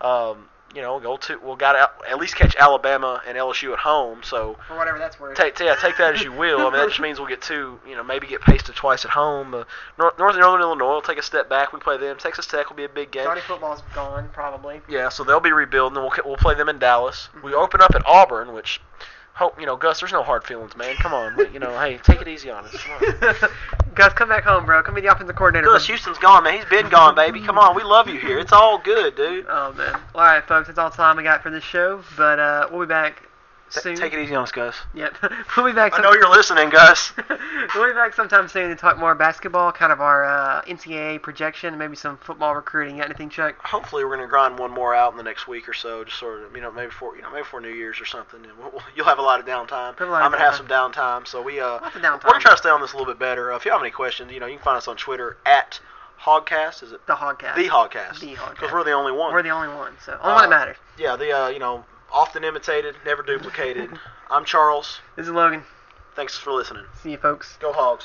Um, 0.00 0.48
you 0.74 0.82
know, 0.82 1.00
go 1.00 1.16
to 1.16 1.38
we'll 1.42 1.56
got 1.56 1.72
to 1.72 2.08
at 2.08 2.18
least 2.18 2.36
catch 2.36 2.54
Alabama 2.56 3.20
and 3.26 3.36
LSU 3.36 3.72
at 3.72 3.80
home. 3.80 4.20
So 4.22 4.56
For 4.68 4.76
whatever 4.76 4.98
that's 4.98 5.18
worth. 5.18 5.36
take 5.36 5.58
yeah, 5.58 5.74
take 5.74 5.96
that 5.96 6.14
as 6.14 6.22
you 6.22 6.32
will. 6.32 6.60
I 6.60 6.64
mean, 6.64 6.72
that 6.74 6.88
just 6.88 7.00
means 7.00 7.18
we'll 7.18 7.28
get 7.28 7.42
two, 7.42 7.80
you 7.86 7.96
know, 7.96 8.04
maybe 8.04 8.28
get 8.28 8.40
pasted 8.40 8.76
twice 8.76 9.04
at 9.04 9.10
home. 9.10 9.52
Uh, 9.52 9.64
North, 9.98 10.16
North 10.18 10.36
Northern 10.36 10.60
Illinois 10.60 10.94
will 10.94 11.02
take 11.02 11.18
a 11.18 11.22
step 11.22 11.48
back. 11.48 11.72
We 11.72 11.80
play 11.80 11.96
them. 11.96 12.16
Texas 12.18 12.46
Tech 12.46 12.68
will 12.68 12.76
be 12.76 12.84
a 12.84 12.88
big 12.88 13.10
game. 13.10 13.24
Johnny 13.24 13.40
football's 13.40 13.82
gone, 13.94 14.28
probably. 14.32 14.80
Yeah, 14.88 15.08
so 15.08 15.24
they'll 15.24 15.40
be 15.40 15.52
rebuilding. 15.52 16.00
We'll 16.00 16.12
we'll 16.24 16.36
play 16.36 16.54
them 16.54 16.68
in 16.68 16.78
Dallas. 16.78 17.28
We 17.42 17.52
open 17.52 17.80
up 17.80 17.94
at 17.96 18.06
Auburn, 18.06 18.52
which 18.52 18.80
hope 19.34 19.58
you 19.58 19.66
know, 19.66 19.76
Gus. 19.76 20.00
There's 20.00 20.12
no 20.12 20.22
hard 20.22 20.44
feelings, 20.44 20.76
man. 20.76 20.96
Come 20.96 21.14
on, 21.14 21.36
you 21.52 21.58
know, 21.58 21.78
hey, 21.78 21.98
take 21.98 22.20
it 22.20 22.28
easy 22.28 22.50
on 22.50 22.64
us. 22.64 22.76
Come 22.76 22.92
on. 22.92 23.50
Gus, 23.94 24.12
come 24.14 24.28
back 24.28 24.44
home, 24.44 24.66
bro. 24.66 24.82
Come 24.82 24.94
be 24.94 25.00
the 25.00 25.08
offensive 25.08 25.36
coordinator. 25.36 25.66
Gus, 25.66 25.86
for- 25.86 25.92
Houston's 25.92 26.18
gone, 26.18 26.44
man. 26.44 26.54
He's 26.56 26.64
been 26.66 26.88
gone, 26.88 27.14
baby. 27.14 27.40
Come 27.40 27.58
on, 27.58 27.74
we 27.74 27.82
love 27.82 28.08
you 28.08 28.18
here. 28.18 28.38
It's 28.38 28.52
all 28.52 28.78
good, 28.78 29.16
dude. 29.16 29.46
Oh 29.48 29.72
man. 29.72 29.94
All 30.14 30.22
right, 30.22 30.44
folks. 30.46 30.68
That's 30.68 30.78
all 30.78 30.90
the 30.90 30.96
time 30.96 31.16
we 31.16 31.22
got 31.22 31.42
for 31.42 31.50
this 31.50 31.64
show. 31.64 32.02
But 32.16 32.38
uh, 32.38 32.68
we'll 32.70 32.80
be 32.80 32.86
back 32.86 33.22
soon. 33.72 33.96
Take 33.96 34.12
it 34.12 34.20
easy 34.22 34.34
on 34.34 34.42
us, 34.42 34.52
Gus. 34.52 34.76
Yep. 34.94 35.16
we'll 35.56 35.66
be 35.66 35.72
back. 35.72 35.92
I 35.98 36.02
know 36.02 36.12
you're 36.12 36.28
listening, 36.30 36.70
Gus. 36.70 37.12
we'll 37.74 37.86
be 37.88 37.92
back 37.94 38.14
sometime 38.14 38.48
soon 38.48 38.68
to 38.70 38.76
talk 38.76 38.98
more 38.98 39.14
basketball, 39.14 39.72
kind 39.72 39.92
of 39.92 40.00
our 40.00 40.24
uh, 40.24 40.62
NCAA 40.62 41.22
projection, 41.22 41.76
maybe 41.78 41.96
some 41.96 42.16
football 42.18 42.54
recruiting. 42.54 42.96
Got 42.98 43.06
anything, 43.06 43.30
Chuck? 43.30 43.56
Hopefully, 43.64 44.04
we're 44.04 44.16
gonna 44.16 44.28
grind 44.28 44.58
one 44.58 44.70
more 44.70 44.94
out 44.94 45.12
in 45.12 45.16
the 45.16 45.22
next 45.24 45.46
week 45.48 45.68
or 45.68 45.74
so, 45.74 46.04
just 46.04 46.18
sort 46.18 46.42
of, 46.42 46.54
you 46.54 46.60
know, 46.62 46.70
maybe 46.72 46.88
before, 46.88 47.16
you 47.16 47.22
know, 47.22 47.30
maybe 47.30 47.42
before 47.42 47.60
New 47.60 47.72
Year's 47.72 48.00
or 48.00 48.06
something. 48.06 48.44
And 48.44 48.56
we'll, 48.58 48.70
we'll- 48.70 48.82
you'll 48.96 49.06
have 49.06 49.18
a 49.18 49.22
lot 49.22 49.40
of 49.40 49.46
downtime. 49.46 49.94
I'm 50.00 50.08
gonna 50.30 50.38
have 50.38 50.54
some 50.56 50.66
downtime, 50.68 51.26
so 51.26 51.40
we 51.42 51.60
uh, 51.60 51.78
we're 51.94 52.00
gonna 52.00 52.18
try 52.40 52.50
to 52.52 52.56
stay 52.56 52.70
on 52.70 52.80
this 52.80 52.92
a 52.92 52.96
little 52.96 53.12
bit 53.12 53.18
better. 53.18 53.52
Uh, 53.52 53.56
if 53.56 53.64
you 53.64 53.70
have 53.72 53.80
any 53.80 53.90
questions, 53.90 54.32
you 54.32 54.40
know, 54.40 54.46
you 54.46 54.56
can 54.56 54.64
find 54.64 54.76
us 54.76 54.88
on 54.88 54.96
Twitter 54.96 55.36
at 55.46 55.80
Hogcast. 56.20 56.82
Is 56.82 56.92
it 56.92 57.06
The 57.06 57.14
Hogcast. 57.14 57.54
the 57.56 57.68
Hogcast? 57.68 58.20
The 58.20 58.34
Hogcast. 58.34 58.50
Because 58.50 58.72
we're 58.72 58.84
the 58.84 58.92
only 58.92 59.12
one. 59.12 59.32
We're 59.32 59.42
the 59.42 59.50
only 59.50 59.68
one, 59.68 59.92
so 60.04 60.18
only 60.22 60.34
one 60.34 60.50
that 60.50 60.56
Uh, 60.56 60.58
matters. 60.58 60.76
yeah, 60.98 61.16
the 61.16 61.32
uh, 61.32 61.48
you 61.48 61.58
know, 61.58 61.84
often 62.12 62.44
imitated, 62.44 62.94
never 63.04 63.22
duplicated. 63.22 63.90
I'm 64.30 64.44
Charles. 64.44 65.00
This 65.16 65.26
is 65.26 65.32
Logan. 65.32 65.62
Thanks 66.14 66.36
for 66.36 66.52
listening. 66.52 66.84
See 67.02 67.12
you, 67.12 67.16
folks. 67.16 67.56
Go 67.60 67.72
Hogs. 67.72 67.98